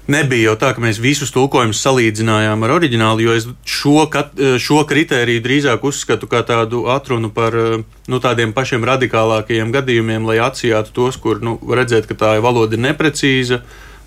Nebija 0.05 0.51
jau 0.51 0.57
tā, 0.61 0.69
ka 0.75 0.81
mēs 0.83 0.99
visus 1.01 1.31
tulkojumus 1.33 1.79
salīdzinājām 1.81 2.61
ar 2.67 2.73
oriģinālu, 2.75 3.23
jo 3.25 3.37
es 3.39 3.47
šo, 3.65 4.03
kat, 4.13 4.35
šo 4.61 4.83
kritēriju 4.85 5.41
drīzāk 5.41 5.87
uzskatu 5.87 6.29
kā 6.29 6.43
tādu 6.45 6.83
atrunu 6.93 7.31
par 7.33 7.57
nu, 7.57 8.19
tādiem 8.21 8.53
pašiem 8.53 8.85
radikālākajiem 8.85 9.73
gadījumiem, 9.73 10.27
lai 10.29 10.37
atsijātu 10.45 10.93
tos, 10.93 11.17
kur 11.17 11.41
nu, 11.41 11.57
redzēt, 11.57 12.05
ka 12.05 12.19
tā 12.21 12.35
valoda 12.45 12.77
ir 12.77 12.85
neprecīza 12.85 13.63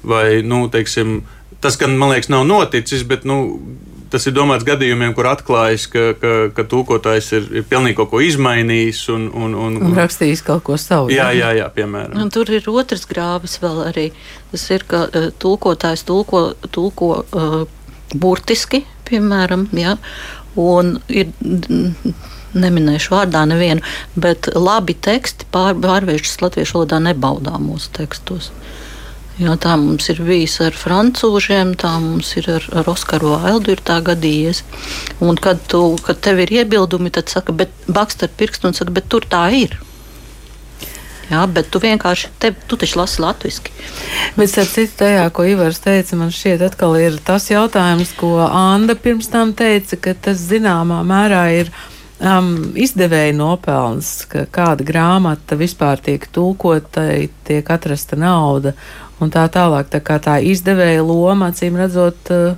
vai, 0.07 0.39
nu, 0.47 0.69
teiksim, 0.71 1.25
tas, 1.59 1.75
gan 1.81 1.99
man 1.99 2.15
liekas, 2.15 2.31
nav 2.31 2.47
noticis, 2.47 3.03
bet 3.03 3.27
nu, 3.27 3.59
tas 4.13 4.27
ir 4.29 4.35
domāts 4.37 4.67
gadījumiem, 4.67 5.13
kur 5.17 5.29
atklājas, 5.31 5.87
ka, 5.91 6.05
ka, 6.21 6.33
ka 6.57 6.65
tūkotājs 6.69 7.31
ir, 7.37 7.49
ir 7.61 7.67
pilnīgi 7.69 7.99
kaut 7.99 8.11
ko 8.13 8.23
izmainījis 8.25 9.03
un, 9.15 9.27
un, 9.33 9.57
un, 9.59 9.79
un 9.89 9.97
rakstījis 9.99 10.45
kaut 10.47 10.65
ko 10.67 10.79
savu. 10.81 11.13
Jā, 11.15 11.31
jā, 11.37 11.53
jā 11.59 11.69
piemēram. 11.75 12.17
Un 12.23 12.33
tur 12.35 12.51
ir 12.55 12.69
otrs 12.73 13.07
grāvis 13.11 13.59
vēl 13.63 13.83
arī. 13.89 14.07
Tas 14.53 14.65
ir, 14.75 14.87
ka 14.89 15.05
uh, 15.09 15.29
tulkotājs 15.43 16.07
tulko, 16.09 16.43
tulko 16.75 17.13
uh, 17.23 17.61
burtiski, 18.17 18.85
piemēram, 19.09 19.69
jā, 19.77 19.99
un 20.59 20.99
ir. 21.09 21.33
Neminēšu 22.59 23.13
vārdā 23.13 23.43
nevienu, 23.45 23.85
bet 24.17 24.47
labi 24.57 24.95
teksti 25.05 25.45
pār, 25.53 25.75
pārvēršas 25.79 26.39
latviešu 26.41 26.79
valodā 26.79 26.97
nebaudām 27.05 27.67
mūsu 27.69 27.91
tekstos. 27.99 28.49
Uh, 28.49 28.88
Jā, 29.39 29.53
tā 29.63 29.77
mums 29.79 30.09
ir 30.11 30.19
bijis 30.27 30.57
ar 30.65 30.75
frančūžiem, 30.75 31.77
tā 31.79 31.93
mums 32.03 32.33
ir 32.41 32.49
ar, 32.57 32.65
ar 32.81 32.89
Oskaru 32.91 33.37
Vaildu 33.37 33.71
ir 33.77 33.83
tā 33.87 34.01
gadījies. 34.03 34.65
Un 35.23 35.39
kad, 35.39 35.61
tu, 35.71 35.83
kad 36.03 36.19
tev 36.27 36.41
ir 36.43 36.51
iebildumi, 36.57 37.13
tad 37.15 37.31
saka, 37.31 37.55
bet 37.55 37.71
bakst 37.87 38.25
ar 38.27 38.33
pirkstu 38.35 38.67
un 38.67 38.75
saka, 38.75 38.95
bet 38.97 39.07
tur 39.13 39.29
tā 39.31 39.45
ir. 39.55 39.77
Jā, 41.29 41.45
bet 41.53 41.69
tu 41.71 41.79
vienkārši, 41.79 42.33
te, 42.41 42.51
tu 42.67 42.79
taču 42.81 42.99
lasi 42.99 43.21
latviešu. 43.23 43.71
Bet 44.35 44.59
ar 44.59 44.67
citu 44.73 44.97
tajā, 45.05 45.29
ko 45.37 45.45
Ivars 45.47 45.79
teica, 45.85 46.17
man 46.19 46.33
šķiet 46.35 46.65
atkal 46.71 46.97
ir 46.99 47.21
tas 47.23 47.47
jautājums, 47.53 48.15
ko 48.19 48.33
Anda 48.47 48.97
pirms 48.99 49.29
tam 49.31 49.53
teica, 49.55 50.01
ka 50.03 50.17
tas 50.27 50.41
zināmā 50.49 51.03
mērā 51.07 51.45
ir 51.61 51.71
um, 52.21 52.51
izdevēja 52.79 53.35
nopelns, 53.37 54.13
ka 54.31 54.47
kāda 54.53 54.87
grāmata 54.87 55.59
vispār 55.59 56.01
tiek 56.03 56.27
tulkotai, 56.35 57.29
tiek 57.49 57.71
atrasta 57.71 58.19
nauda 58.19 58.75
un 59.23 59.33
tā 59.35 59.47
tālāk. 59.53 59.91
Tā 59.93 60.03
kā 60.05 60.19
tā 60.23 60.39
izdevēja 60.45 61.05
loma, 61.07 61.53
acīm 61.53 61.79
redzot, 61.79 62.31
eh, 62.35 62.55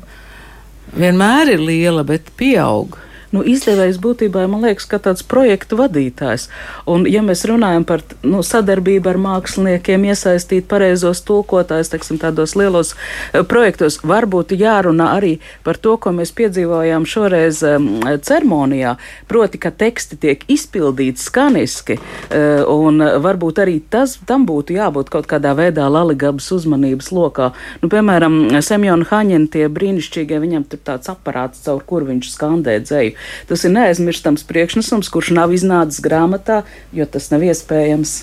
vienmēr 0.96 1.54
ir 1.54 1.64
liela, 1.64 2.04
bet 2.04 2.32
pieaug 2.36 2.98
nu, 3.34 3.42
izdevējs 3.46 4.00
būtībā 4.02 4.46
man 4.50 4.64
liekas, 4.66 4.86
ka 4.90 4.98
tāds 5.02 5.24
projektu 5.26 5.78
vadītājs. 5.80 6.48
Un, 6.90 7.06
ja 7.10 7.22
mēs 7.24 7.44
runājam 7.48 7.86
par 7.88 8.02
nu, 8.26 8.42
sadarbību 8.46 9.12
ar 9.12 9.20
māksliniekiem, 9.20 10.08
iesaistīt 10.10 10.66
pareizos 10.70 11.22
tulkotājus, 11.28 11.92
teiksim, 11.92 12.18
tādos 12.22 12.56
lielos 12.58 12.94
uh, 12.94 13.42
projektos, 13.46 14.00
varbūt 14.06 14.54
jārunā 14.58 15.10
arī 15.16 15.36
par 15.66 15.78
to, 15.78 15.96
ko 16.00 16.12
mēs 16.16 16.34
piedzīvojām 16.36 17.06
šoreiz 17.08 17.62
um, 17.66 17.88
ceremonijā, 18.26 18.96
proti, 19.30 19.60
ka 19.62 19.70
teksti 19.70 20.18
tiek 20.20 20.44
izpildīti 20.50 21.22
skaniski, 21.22 21.98
uh, 22.00 22.66
un 22.70 23.02
varbūt 23.22 23.62
arī 23.62 23.78
tas, 23.92 24.18
tam 24.26 24.46
būtu 24.48 24.74
jābūt 24.78 25.12
kaut 25.12 25.30
kādā 25.30 25.54
veidā 25.58 25.86
Laligabas 25.90 26.50
uzmanības 26.54 27.10
lokā. 27.14 27.50
Nu, 27.82 27.90
piemēram, 27.92 28.40
Semjona 28.64 29.06
Haņena 29.10 29.50
tie 29.52 29.68
brīnišķīgie, 29.72 30.38
viņam 30.42 30.66
tur 30.70 30.82
tāds 30.90 31.10
aparāts, 31.12 31.62
caur 31.64 31.82
kur 31.86 32.06
viņš 32.08 32.30
skandē 32.34 32.78
dzēju. 32.84 33.16
Tas 33.50 33.64
ir 33.66 33.74
neaizmirstams 33.74 34.44
priekšnesums, 34.48 35.10
kurš 35.12 35.32
nav 35.36 35.54
iznācis 35.56 36.02
grāmatā, 36.04 36.62
jo 36.96 37.06
tas 37.06 37.30
nav 37.32 37.44
iespējams. 37.46 38.20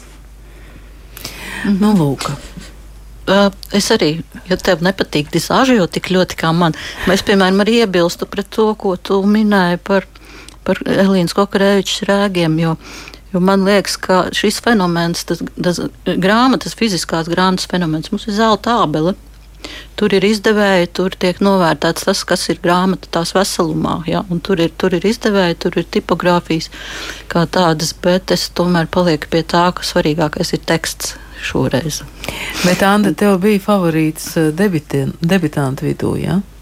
Nu, 1.66 1.92
lūk. 1.98 2.30
Uh, 3.28 3.50
es 3.76 3.90
arī, 3.92 4.22
ja 4.48 4.56
tev 4.56 4.80
nepatīk 4.86 5.28
disāžu, 5.34 5.82
tik 5.92 6.08
ļoti 6.16 6.38
kā 6.40 6.54
man, 6.56 6.78
es, 7.12 7.26
piemēram, 7.28 7.60
arī 7.60 7.82
iebilstu 7.82 8.24
pret 8.30 8.48
to, 8.56 8.70
ko 8.80 8.94
tu 8.96 9.20
minēji 9.28 9.82
par, 9.84 10.08
par 10.64 10.80
Elīnas 10.88 11.36
Kokarēvičs 11.36 12.06
rēgiem, 12.08 12.56
jo, 12.64 12.78
jo 13.34 13.42
man 13.44 13.68
liekas, 13.68 13.98
ka 14.00 14.22
šis 14.32 14.62
fenomens, 14.64 15.26
tas, 15.28 15.44
tas 15.60 15.82
grāmatas, 16.08 16.78
fiziskās 16.80 17.28
grāmatas 17.28 17.68
fenomens, 17.68 18.14
mums 18.14 18.30
ir 18.30 18.38
zelta 18.40 18.78
ābele. 18.86 19.18
Tur 19.98 20.14
ir 20.14 20.26
izdevēji, 20.28 20.90
tur 20.94 21.16
tiek 21.18 21.40
novērtēts 21.42 22.06
tas, 22.06 22.24
kas 22.28 22.44
ir 22.54 22.60
grāmata 22.64 23.10
tās 23.18 23.34
veselumā. 23.34 24.00
Ja? 24.10 24.24
Tur, 24.46 24.62
ir, 24.62 24.74
tur 24.78 24.94
ir 24.94 25.08
izdevēji, 25.10 25.58
tur 25.64 25.80
ir 25.82 25.88
tipogrāfijas 25.98 26.70
kā 27.32 27.48
tādas, 27.50 27.96
bet 28.04 28.34
es 28.36 28.50
tomēr 28.58 28.90
palieku 28.94 29.32
pie 29.34 29.42
tā, 29.42 29.68
ka 29.74 29.86
svarīgākais 29.88 30.54
ir 30.54 30.62
teksts 30.70 31.16
šoreiz. 31.42 32.04
Bet, 32.64 32.84
Anna, 32.86 33.14
tev 33.18 33.40
bija 33.42 33.64
favorīts 33.64 34.30
eh, 34.38 34.54
debitantu 34.54 35.90
vidū, 35.90 36.14
jā? 36.22 36.38
Ja? 36.38 36.57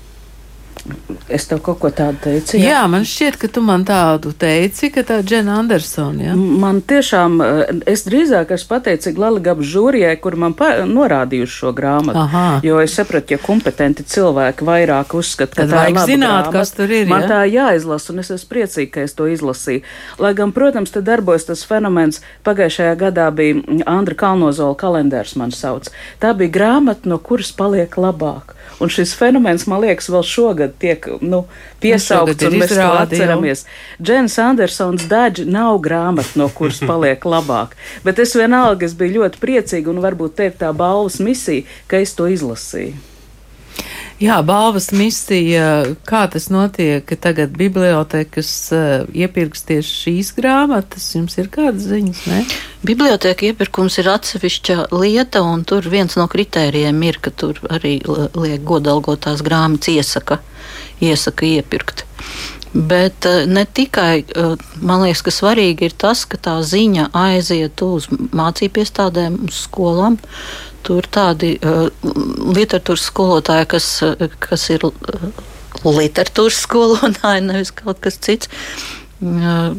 Es 1.29 1.47
tev 1.49 1.63
kaut 1.65 1.79
ko 1.81 1.89
tādu 1.89 2.19
teicu. 2.21 2.59
Jā, 2.59 2.67
jā 2.69 2.81
man 2.91 3.05
šķiet, 3.07 3.39
ka 3.41 3.47
tu 3.49 3.61
man 3.65 3.81
tādu 3.87 4.29
teici, 4.37 4.91
ka 4.93 5.01
tā 5.07 5.17
ir 5.23 5.25
Džena 5.25 5.55
Andersona. 5.57 6.27
Ja? 6.27 6.35
Man 6.35 6.83
tiešām, 6.85 7.39
eh, 7.41 7.71
es 7.89 8.03
drīzāk 8.05 8.53
esmu 8.53 8.69
pateicīga 8.75 9.23
Latvijas 9.23 9.71
žūrijai, 9.71 10.13
kur 10.21 10.37
man 10.37 10.53
norādījuši 10.53 11.57
šo 11.61 11.71
grāmatu. 11.73 12.21
Aha. 12.21 12.59
Jo 12.63 12.77
es 12.83 12.93
sapratu, 12.93 13.33
ja 13.33 13.41
kompetenti 13.41 14.05
cilvēki 14.05 14.67
vairāk 14.67 15.15
uzskata, 15.17 15.55
ka 15.55 15.65
Tad 15.65 15.73
tā 15.73 15.87
ir 15.89 15.97
zināt, 16.05 16.45
grāmata, 16.45 16.53
kas 16.53 16.71
tur 16.77 16.93
ir. 16.93 17.07
Man 17.09 17.25
ja? 17.25 17.31
tā 17.33 17.41
jāizlasa, 17.49 18.13
un 18.13 18.21
es 18.21 18.29
esmu 18.37 18.51
priecīga, 18.53 18.91
ka 18.91 19.07
es 19.09 19.17
to 19.17 19.25
izlasīju. 19.25 19.81
Lai 20.21 20.33
gan, 20.37 20.53
protams, 20.53 20.93
te 20.93 21.01
darbojas 21.01 21.49
tas 21.49 21.65
fenomens. 21.65 22.21
Pagājušajā 22.45 22.93
gadā 23.01 23.31
bija 23.33 23.81
Andra 23.89 24.13
Kalnozola 24.13 24.77
kalendārs, 24.77 25.33
man 25.35 25.49
sauc. 25.51 25.89
Tā 26.21 26.35
bija 26.37 26.53
grāmata, 26.59 27.09
no 27.09 27.17
kuras 27.17 27.49
paliek 27.51 27.97
labāk. 27.97 28.53
Un 28.79 28.89
šis 28.91 29.15
fenomens, 29.17 29.65
man 29.71 29.81
liekas, 29.81 30.09
vēl 30.11 30.23
šogad 30.27 30.74
tiek 30.81 31.07
nu, 31.21 31.43
piesaukts, 31.83 32.43
nu, 32.43 32.51
un 32.51 32.59
mēs 32.61 32.75
to 32.75 32.91
atceramies. 32.99 33.65
Džens 34.01 34.37
Andersons 34.41 35.07
daži 35.11 35.47
nav 35.49 35.79
grāmata, 35.85 36.35
no 36.39 36.49
kuras 36.53 36.81
paliek 36.83 37.25
labāk. 37.25 37.75
Bet 38.05 38.21
es 38.23 38.35
vienalga, 38.37 38.87
es 38.87 38.95
biju 38.97 39.21
ļoti 39.21 39.41
priecīga, 39.41 39.91
un 39.93 40.03
varbūt 40.05 40.37
te 40.39 40.51
ir 40.51 40.55
tā 40.61 40.71
balvas 40.75 41.19
misija, 41.23 41.67
ka 41.91 42.01
es 42.03 42.15
to 42.17 42.29
izlasīju. 42.31 42.95
Jā, 44.15 44.37
balvas 44.47 44.93
misija, 44.95 45.95
kā 46.07 46.21
tas 46.31 46.45
notiek, 46.47 47.03
ka 47.03 47.17
tagad 47.19 47.51
bibliotekas 47.59 48.51
uh, 48.71 49.03
iepirks 49.11 49.65
tieši 49.67 49.91
šīs 50.05 50.29
grāmatas, 50.37 51.09
jums 51.17 51.35
ir 51.35 51.49
kādas 51.51 51.89
ziņas, 51.89 52.21
ne? 52.31 52.45
Biblioteka 52.87 53.49
iepirkums 53.49 53.99
ir 53.99 54.07
atsevišķa 54.13 54.77
lieta, 54.95 55.43
un 55.43 55.65
tur 55.67 55.83
viens 55.91 56.15
no 56.15 56.29
kritērijiem 56.31 57.03
ir, 57.03 57.19
ka 57.19 57.33
tur 57.35 57.59
arī 57.67 57.97
liek 58.39 58.63
godalgotās 58.63 59.43
grāmatas 59.43 59.91
iesaka, 59.91 60.39
iesaka 61.03 61.47
iepirkt. 61.47 62.05
Bet 62.75 63.25
uh, 63.25 63.45
ne 63.47 63.63
tikai, 63.65 64.25
uh, 64.35 64.55
man 64.83 65.05
liekas, 65.05 65.23
ka 65.23 65.31
svarīgi 65.31 65.87
ir 65.87 65.95
tas, 65.95 66.25
ka 66.27 66.39
tā 66.41 66.57
ziņa 66.59 67.09
aiziet 67.15 67.81
uz 67.85 68.09
mācību 68.11 68.83
iestādēm, 68.83 69.39
uz 69.47 69.61
skolām. 69.67 70.19
Tur 70.85 71.07
tādi 71.07 71.55
uh, 71.63 71.87
literatūras 72.03 73.07
skolotāji, 73.09 73.69
kas, 73.71 73.89
kas 74.43 74.69
ir 74.75 74.85
literatūras 75.85 76.59
skolotāji, 76.67 77.45
nevis 77.49 77.71
kaut 77.75 78.03
kas 78.03 78.19
cits, 78.19 78.51
uh, 79.23 79.71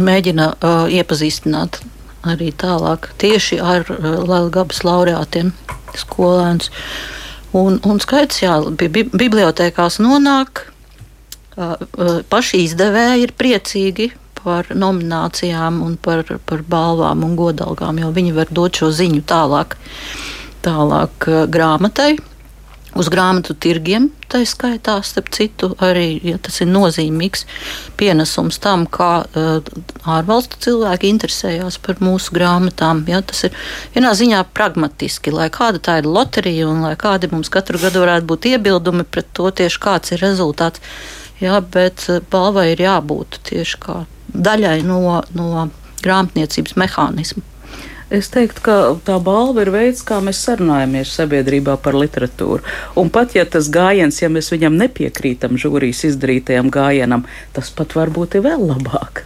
mēģina 0.00 0.52
uh, 0.56 0.86
iepazīstināt 0.88 1.82
arī 2.22 2.52
tālāk 2.54 3.10
tieši 3.20 3.58
ar 3.60 3.88
uh, 3.90 4.22
Latvijas 4.24 4.84
laureātiem 4.86 5.52
skolēnus. 5.98 6.70
Un, 7.52 7.76
un 7.84 8.00
skaidrs, 8.00 8.40
jā, 8.40 8.56
bi 8.80 8.88
bibliotekās 9.04 9.98
nonāk, 10.00 10.66
paši 12.32 12.62
izdevēji 12.64 13.26
ir 13.26 13.34
priecīgi 13.36 14.08
par 14.42 14.70
nominācijām 14.74 15.82
un 15.84 15.98
par, 16.00 16.24
par 16.48 16.64
balvām 16.66 17.26
un 17.26 17.36
godalgām, 17.38 18.00
jo 18.00 18.10
viņi 18.14 18.32
var 18.36 18.50
dot 18.50 18.80
šo 18.80 18.88
ziņu 18.90 19.22
tālāk, 19.28 19.76
tālāk 20.64 21.28
grāmatai. 21.52 22.16
Uz 22.92 23.08
grāmatu 23.08 23.54
tirgiem 23.56 24.10
tā 24.28 24.42
skaitā, 24.48 24.98
starp 25.04 25.30
citu, 25.32 25.70
arī 25.80 26.18
ja 26.24 26.36
tas 26.42 26.58
ir 26.60 26.68
nozīmīgs 26.68 27.46
pienesums 28.00 28.58
tam, 28.60 28.84
kā 28.84 29.10
uh, 29.24 29.70
ārvalstu 30.08 30.60
cilvēki 30.66 31.08
interesējās 31.12 31.78
par 31.84 32.02
mūsu 32.04 32.34
grāmatām. 32.36 33.04
Ja, 33.08 33.22
tas 33.24 33.46
ir 33.48 33.56
vienā 33.96 34.12
ziņā 34.18 34.42
pragmatiski, 34.52 35.32
lai 35.32 35.48
kāda 35.52 35.80
tā 35.80 35.98
ir 36.02 36.08
loterija 36.08 36.68
un 36.68 36.84
lai 36.84 36.94
kādi 37.00 37.32
mums 37.32 37.52
katru 37.52 37.80
gadu 37.80 38.04
varētu 38.04 38.28
būt 38.28 38.50
iebildumi 38.54 39.08
pret 39.08 39.30
to 39.36 39.48
tieši 39.62 39.82
kāds 39.82 40.12
ir 40.12 40.24
rezultāts. 40.24 40.84
Ja, 41.40 41.60
bet 41.60 42.04
uh, 42.12 42.20
balvai 42.32 42.72
ir 42.74 42.84
jābūt 42.84 43.40
tieši 43.48 43.80
kā 43.82 44.02
daļai 44.32 44.80
no, 44.84 45.22
no 45.36 45.68
grāmatniecības 46.04 46.76
mehānisma. 46.80 47.44
Es 48.12 48.28
teiktu, 48.28 48.60
ka 48.60 48.74
tā 49.06 49.14
balva 49.24 49.62
ir 49.64 49.70
veids, 49.72 50.02
kā 50.04 50.18
mēs 50.20 50.42
sarunājamies 50.44 51.14
sabiedrībā 51.16 51.78
par 51.80 51.96
literatūru. 51.96 52.60
Un 53.00 53.08
pat 53.14 53.32
ja 53.32 53.46
tas 53.48 53.70
gājiens, 53.72 54.18
ja 54.20 54.28
mēs 54.28 54.52
viņam 54.52 54.76
nepiekrītam 54.76 55.56
žūrijas 55.56 56.02
izdarītajam 56.10 56.68
gājienam, 56.74 57.24
tas 57.56 57.72
pat 57.72 57.96
varbūt 57.96 58.36
ir 58.36 58.44
vēl 58.44 58.66
labāk. 58.68 59.24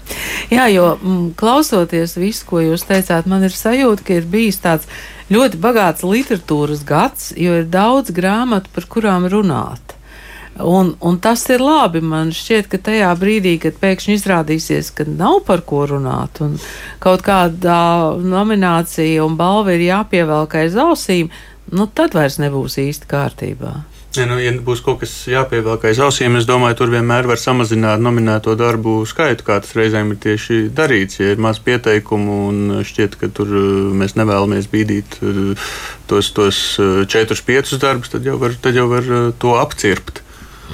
Jā, 0.52 0.68
jo 0.70 0.92
m, 0.94 1.02
mm, 1.02 1.26
klausoties 1.40 2.14
visu, 2.20 2.46
ko 2.46 2.62
jūs 2.62 2.86
teicāt, 2.86 3.26
man 3.26 3.42
ir 3.48 3.58
sajūta, 3.58 4.06
ka 4.06 4.20
ir 4.20 4.30
bijis 4.30 4.62
tāds 4.62 4.86
ļoti 5.34 5.58
bagāts 5.66 6.06
literatūras 6.06 6.86
gads, 6.86 7.32
jo 7.34 7.58
ir 7.64 7.66
daudz 7.66 8.14
grāmatu, 8.14 8.70
par 8.70 8.86
kurām 8.86 9.26
runāt. 9.32 9.95
Un, 10.58 10.94
un 11.00 11.18
tas 11.20 11.42
ir 11.52 11.60
labi. 11.60 12.00
Man 12.00 12.30
šķiet, 12.32 12.70
ka 12.72 12.80
tajā 12.88 13.10
brīdī, 13.20 13.56
kad 13.60 13.76
pēkšņi 13.80 14.16
izrādīsies, 14.16 14.92
ka 14.96 15.04
nav 15.08 15.42
par 15.48 15.64
ko 15.68 15.84
runāt, 15.90 16.40
un 16.44 16.56
kaut 17.02 17.24
kāda 17.26 18.16
nominācija 18.22 19.24
un 19.26 19.36
balva 19.36 19.76
ir 19.76 19.84
jāpievelk 19.90 20.56
aiz 20.62 20.78
ausīm, 20.80 21.28
nu 21.76 21.90
tad 21.92 22.16
vairs 22.16 22.40
nebūs 22.40 22.80
īsti 22.80 23.10
kārtībā. 23.10 23.74
Ja, 24.16 24.24
nu, 24.24 24.38
ja 24.40 24.48
būs 24.64 24.80
kaut 24.80 25.02
kas 25.02 25.12
jāpievelk 25.28 25.82
aiz 25.90 25.98
ausīm, 26.00 26.38
es 26.40 26.46
domāju, 26.48 26.78
tur 26.78 26.92
vienmēr 26.94 27.26
var 27.28 27.40
samazināt 27.40 28.00
nominēto 28.00 28.54
darbu 28.56 29.02
skaitu, 29.04 29.44
kā 29.44 29.58
tas 29.60 29.74
reizēm 29.76 30.14
ir 30.14 30.20
tieši 30.22 30.60
darīts. 30.72 31.20
Ja 31.20 31.34
ir 31.34 31.42
maz 31.42 31.60
pieteikumu 31.60 32.38
un 32.48 32.78
šķiet, 32.86 33.18
ka 33.20 33.28
tur 33.28 33.52
uh, 33.52 33.66
mēs 33.92 34.16
nevēlamies 34.16 34.70
bīdīt 34.72 35.18
uh, 35.20 35.72
tos, 36.08 36.32
tos 36.32 36.62
uh, 36.80 37.02
četrus, 37.04 37.44
piecus 37.44 37.82
darbus, 37.82 38.14
tad 38.14 38.24
jau 38.24 38.38
var, 38.40 38.56
tad 38.56 38.78
jau 38.78 38.88
var 38.88 39.10
to 39.42 39.58
apcirpt. 39.60 40.22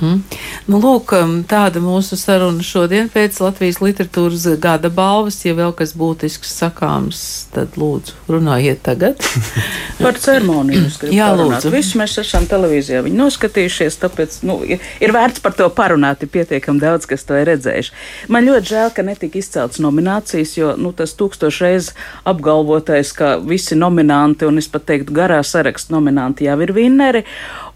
Mm. 0.00 0.22
Nu, 0.70 0.78
lūk, 0.80 1.12
um, 1.18 1.34
tāda 1.48 1.82
mūsu 1.82 2.16
saruna 2.16 2.64
šodien 2.64 3.10
pēc 3.12 3.36
Latvijas 3.42 3.80
literatūras 3.82 4.46
gada 4.62 4.88
balvas. 4.92 5.40
Ja 5.44 5.54
vēl 5.58 5.74
kas 5.76 5.92
būtisks 5.98 6.52
sakāms, 6.62 7.20
tad 7.52 7.76
lūdzu, 7.80 8.16
runājiet 8.32 8.80
tagad. 8.86 9.20
Par 10.02 10.18
ceremoniju. 10.22 10.86
Jā, 11.12 11.28
parunāt. 11.32 11.58
lūdzu. 11.62 11.72
Visu 11.74 12.00
mēs 12.00 12.16
esam 12.22 12.46
televīzijā 12.50 13.02
viņi 13.04 13.20
noskatījušies, 13.20 13.98
tāpēc 14.02 14.38
nu, 14.48 14.58
ir, 14.64 15.14
vērts 15.14 15.42
par 15.44 15.56
to 15.58 15.68
parunāt. 15.74 16.24
Ir 16.24 16.32
pietiekami 16.32 16.82
daudz, 16.82 17.06
kas 17.10 17.26
to 17.28 17.36
ir 17.38 17.50
redzējuši. 17.52 17.94
Man 18.32 18.48
ļoti 18.48 18.72
žēl, 18.72 18.92
ka 18.96 19.04
netika 19.06 19.40
izcelts 19.42 19.82
nominācijas, 19.82 20.56
jo 20.56 20.72
nu, 20.80 20.94
tas 20.96 21.14
tūkstošreiz 21.18 21.92
apgalvotais, 22.28 23.12
ka 23.16 23.34
visi 23.42 23.76
nominanti, 23.78 24.48
un 24.48 24.62
es 24.62 24.70
pat 24.72 24.88
teiktu, 24.88 25.14
garā 25.16 25.42
saraksta 25.46 25.94
nominanti 25.94 26.48
jau 26.48 26.58
ir 26.64 26.74
vinneri. 26.76 27.26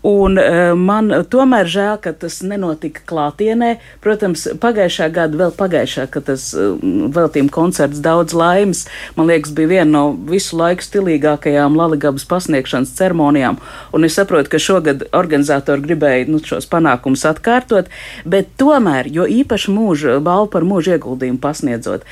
Un 0.06 0.36
uh, 0.38 0.74
man 0.78 1.10
tomēr 1.30 1.68
žēl, 1.70 1.96
ka 2.02 2.12
tas 2.14 2.38
nenotika 2.46 3.02
klātienē. 3.08 3.76
Protams, 4.04 4.46
pagājušā 4.62 5.08
gada, 5.14 5.38
vēl 5.40 5.54
pagājušā, 5.56 6.06
kad 6.12 6.28
tas 6.28 6.48
uh, 6.54 6.76
veltījuma 7.16 7.52
koncerts 7.54 8.02
daudz 8.04 8.36
laimes, 8.36 8.84
man 9.16 9.30
liekas, 9.30 9.54
bija 9.56 9.72
viena 9.76 9.88
no 9.90 10.04
visu 10.28 10.58
laiku 10.58 10.84
stilīgākajām 10.84 11.78
Laligabas 11.78 12.26
pasniegšanas 12.28 12.92
ceremonijām. 12.98 13.58
Un 13.96 14.06
es 14.06 14.18
saprotu, 14.18 14.52
ka 14.52 14.60
šogad 14.62 15.06
organizatori 15.16 15.84
gribēja 15.88 16.28
nu, 16.30 16.40
šos 16.44 16.68
panākumus 16.70 17.24
atkārtot, 17.28 17.90
bet 18.28 18.52
tomēr, 18.60 19.10
jo 19.12 19.26
īpaši 19.26 19.74
mūža 19.74 20.18
balvu 20.24 20.52
par 20.54 20.66
mūža 20.68 20.96
ieguldījumu 20.96 21.40
pasniedzot, 21.42 22.06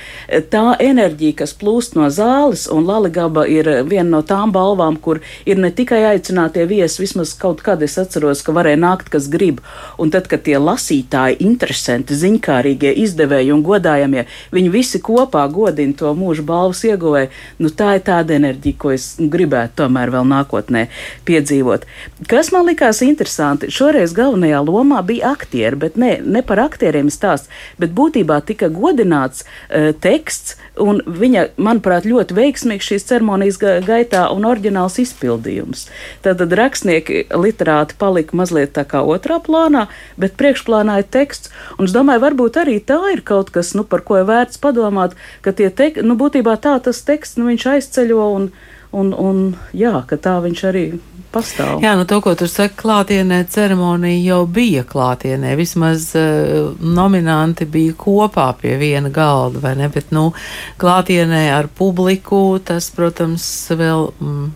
tā 0.50 0.64
enerģija, 0.82 1.38
kas 1.44 1.54
plūst 1.60 1.98
no 1.98 2.08
zāles, 2.12 2.66
un 2.72 2.86
Laligaba 2.88 3.46
ir 3.50 3.70
viena 3.88 4.08
no 4.16 4.22
tām 4.26 4.52
balvām, 4.54 4.98
kur 5.00 5.22
ir 5.46 5.60
ne 5.60 5.70
tikai 5.74 6.02
aicinātie 6.14 6.66
viesi, 6.70 7.02
vismaz 7.04 7.34
kaut 7.38 7.62
kā 7.64 7.73
gadi. 7.74 7.84
Es 7.84 7.98
atceros, 7.98 8.42
ka 8.42 8.52
varēja 8.54 8.78
nākt, 8.80 9.10
kas 9.10 9.28
grib. 9.28 9.60
Un 9.98 10.10
tad, 10.10 10.28
kad 10.28 10.42
tie 10.46 10.56
lasītāji, 10.58 11.40
interesanti, 11.44 12.14
ziņkārīgie, 12.14 12.94
izdevēji 13.04 13.52
un 13.52 13.62
godājamie, 13.64 14.26
viņi 14.54 14.70
visi 14.70 15.00
kopā 15.02 15.44
godina 15.52 15.94
to 15.94 16.12
mūža 16.14 16.44
balvas 16.46 16.84
ieguvēju, 16.84 17.30
nu 17.58 17.70
tā 17.70 17.96
ir 17.98 18.04
tāda 18.06 18.36
enerģija, 18.38 18.78
ko 18.78 18.94
es 18.94 19.14
gribētu 19.18 19.82
tomēr 19.82 20.12
vēl 20.14 20.26
nākotnē 20.30 20.86
piedzīvot. 21.26 21.86
Kas 22.30 22.52
man 22.54 22.66
likās 22.68 23.02
interesanti, 23.04 23.70
šoreiz 23.70 24.14
galvenajā 24.14 24.62
lomā 24.64 25.02
bija 25.06 25.34
aktieri, 25.34 25.76
bet 25.76 25.98
ne, 26.00 26.16
ne 26.22 26.42
par 26.42 26.62
aktieriem 26.64 27.10
stāsts, 27.12 27.50
bet 27.78 27.94
būtībā 27.94 28.40
tika 28.46 28.70
godināts 28.72 29.44
uh, 29.44 29.92
teksts, 29.92 30.56
un 30.80 31.00
viņa, 31.06 31.48
manuprāt, 31.60 32.06
ļoti 32.08 32.34
veiksmīgs 32.34 32.88
šīs 32.90 33.06
ceremonijas 33.08 33.60
gaitā 33.86 34.26
un 34.34 34.46
oriģināls 34.48 34.98
izpildījums. 35.02 35.86
Tad 36.24 36.42
rakstnieki, 36.58 37.24
literāti 37.64 37.94
palika 37.98 38.36
mazliet 38.36 38.74
tā 38.74 38.84
kā 38.84 39.02
otrā 39.02 39.40
plānā, 39.40 39.88
bet 40.16 40.36
priekšplānā 40.36 41.00
ir 41.00 41.08
teksts. 41.10 41.50
Un 41.78 41.86
es 41.86 41.92
domāju, 41.92 42.20
varbūt 42.20 42.60
arī 42.60 42.80
tā 42.80 43.00
ir 43.12 43.22
kaut 43.24 43.50
kas, 43.50 43.74
nu, 43.74 43.84
par 43.84 44.02
ko 44.02 44.18
ir 44.20 44.28
vērts 44.28 44.60
padomāt, 44.60 45.14
ka 45.42 45.52
tie 45.52 45.70
teksti, 45.70 46.04
nu, 46.04 46.16
būtībā 46.16 46.56
tā 46.60 46.78
tas 46.80 47.02
teksts, 47.02 47.38
nu, 47.38 47.48
viņš 47.48 47.66
aizceļo 47.66 48.28
un, 48.36 48.50
un, 48.92 49.14
un 49.14 49.56
jā, 49.72 50.04
ka 50.06 50.16
tā 50.16 50.40
viņš 50.44 50.64
arī 50.64 50.86
pastāv. 51.32 51.80
Jā, 51.82 51.96
nu 51.96 52.04
to, 52.06 52.20
ko 52.22 52.34
tu 52.38 52.46
saki, 52.46 52.76
klātienē 52.78 53.44
ceremonija 53.50 54.20
jau 54.22 54.44
bija 54.46 54.84
klātienē. 54.86 55.56
Vismaz 55.58 56.12
uh, 56.14 56.74
nominanti 56.78 57.66
bija 57.66 57.94
kopā 57.98 58.52
pie 58.60 58.76
viena 58.78 59.10
galda, 59.10 59.62
vai 59.64 59.74
ne? 59.78 59.88
Bet, 59.90 60.12
nu, 60.14 60.30
klātienē 60.78 61.48
ar 61.56 61.70
publiku 61.72 62.60
tas, 62.62 62.92
protams, 62.94 63.48
vēl. 63.72 64.12
Mm, 64.20 64.52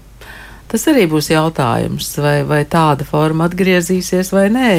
Tas 0.68 0.84
arī 0.90 1.06
būs 1.08 1.30
jautājums, 1.32 2.10
vai, 2.20 2.36
vai 2.46 2.62
tāda 2.68 3.06
forma 3.08 3.46
atgriezīsies 3.48 4.32
vai 4.36 4.48
nē. 4.52 4.70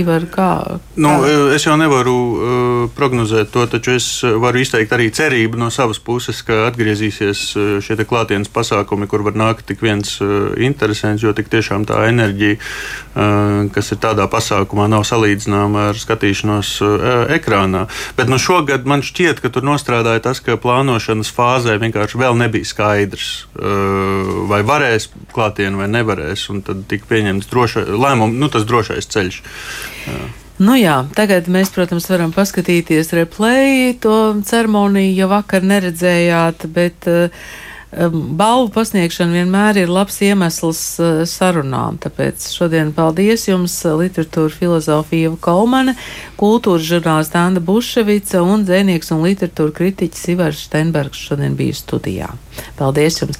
Ivar, 0.00 0.24
kā, 0.30 0.40
kā? 0.40 0.78
Nu, 1.00 1.10
es 1.54 1.66
jau 1.66 1.76
nevaru 1.80 2.14
uh, 2.14 2.84
prognozēt 2.96 3.50
to, 3.54 3.64
taču 3.70 3.94
es 3.96 4.06
varu 4.22 4.62
izteikt 4.62 4.92
arī 4.96 5.10
cerību 5.14 5.60
no 5.60 5.70
savas 5.74 6.00
puses, 6.02 6.40
ka 6.46 6.66
atgriezīsies 6.68 7.42
šie 7.84 7.98
klātienes 8.00 8.50
pasākumi, 8.52 9.08
kur 9.10 9.24
var 9.26 9.36
nākt 9.38 9.66
tik 9.70 9.84
viens 9.84 10.16
uh, 10.24 10.52
interesants, 10.60 11.24
jo 11.24 11.34
tik 11.36 11.50
tiešām 11.52 11.84
tā 11.88 12.02
enerģija, 12.08 12.56
uh, 12.56 13.68
kas 13.74 13.92
ir 13.94 14.00
tādā 14.02 14.26
pasākumā, 14.30 14.88
nav 14.90 15.04
salīdzināma 15.08 15.90
ar 15.90 16.00
skatīšanos 16.00 16.72
uh, 16.86 17.06
ekrānā. 17.36 17.86
Bet 18.18 18.32
nu, 18.32 18.40
šogad 18.40 18.88
man 18.88 19.04
šķiet, 19.06 19.42
ka 19.44 19.52
tur 19.52 19.66
nostrādāja 19.68 20.24
tas, 20.30 20.42
ka 20.44 20.58
plānošanas 20.60 21.32
fāzē 21.36 21.76
vienkārši 21.82 22.20
vēl 22.20 22.40
nebija 22.40 22.72
skaidrs, 22.72 23.30
uh, 23.58 24.46
vai 24.50 24.62
varēs 24.66 25.09
klātienē 25.34 25.82
vai 25.82 25.88
nevarēs. 25.92 26.48
Tad 26.66 26.84
tika 26.90 27.08
pieņemts 27.10 27.50
droša, 27.50 27.86
lēmums, 27.94 28.38
nu, 28.40 28.50
tas 28.52 28.68
drošais 28.68 29.10
ceļš. 29.10 29.42
Jā. 30.06 30.20
Nu 30.60 30.74
jā, 30.76 30.98
tagad 31.16 31.46
mēs, 31.48 31.70
protams, 31.72 32.04
varam 32.12 32.34
paskatīties 32.36 33.14
replay. 33.16 33.94
To 34.04 34.36
ceremoniju 34.44 35.14
jau 35.16 35.28
vakar 35.30 35.64
neredzējāt, 35.64 36.66
bet 36.74 37.08
uh, 37.08 37.32
balvu 38.10 38.68
pasniegšana 38.74 39.38
vienmēr 39.38 39.80
ir 39.80 39.92
labs 39.92 40.20
iemesls 40.26 40.82
uh, 41.00 41.22
sarunām. 41.24 41.96
Tāpēc 42.04 42.50
šodien 42.52 42.92
paldies 42.92 43.48
jums, 43.48 43.78
literatūra 44.02 44.52
filozofija 44.52 45.32
Kolmane, 45.40 45.96
kultūras 46.36 46.84
žurnālista 46.90 47.46
Anna 47.46 47.64
Buševica 47.64 48.44
un 48.44 48.68
dzēnieks 48.68 49.14
un 49.16 49.24
literatūra 49.30 49.72
kritiķis 49.80 50.28
Ivars 50.34 50.66
Steinbergs 50.68 51.24
šodien 51.30 51.56
bija 51.56 51.80
studijā. 51.80 52.34
Paldies 52.76 53.22
jums! 53.22 53.38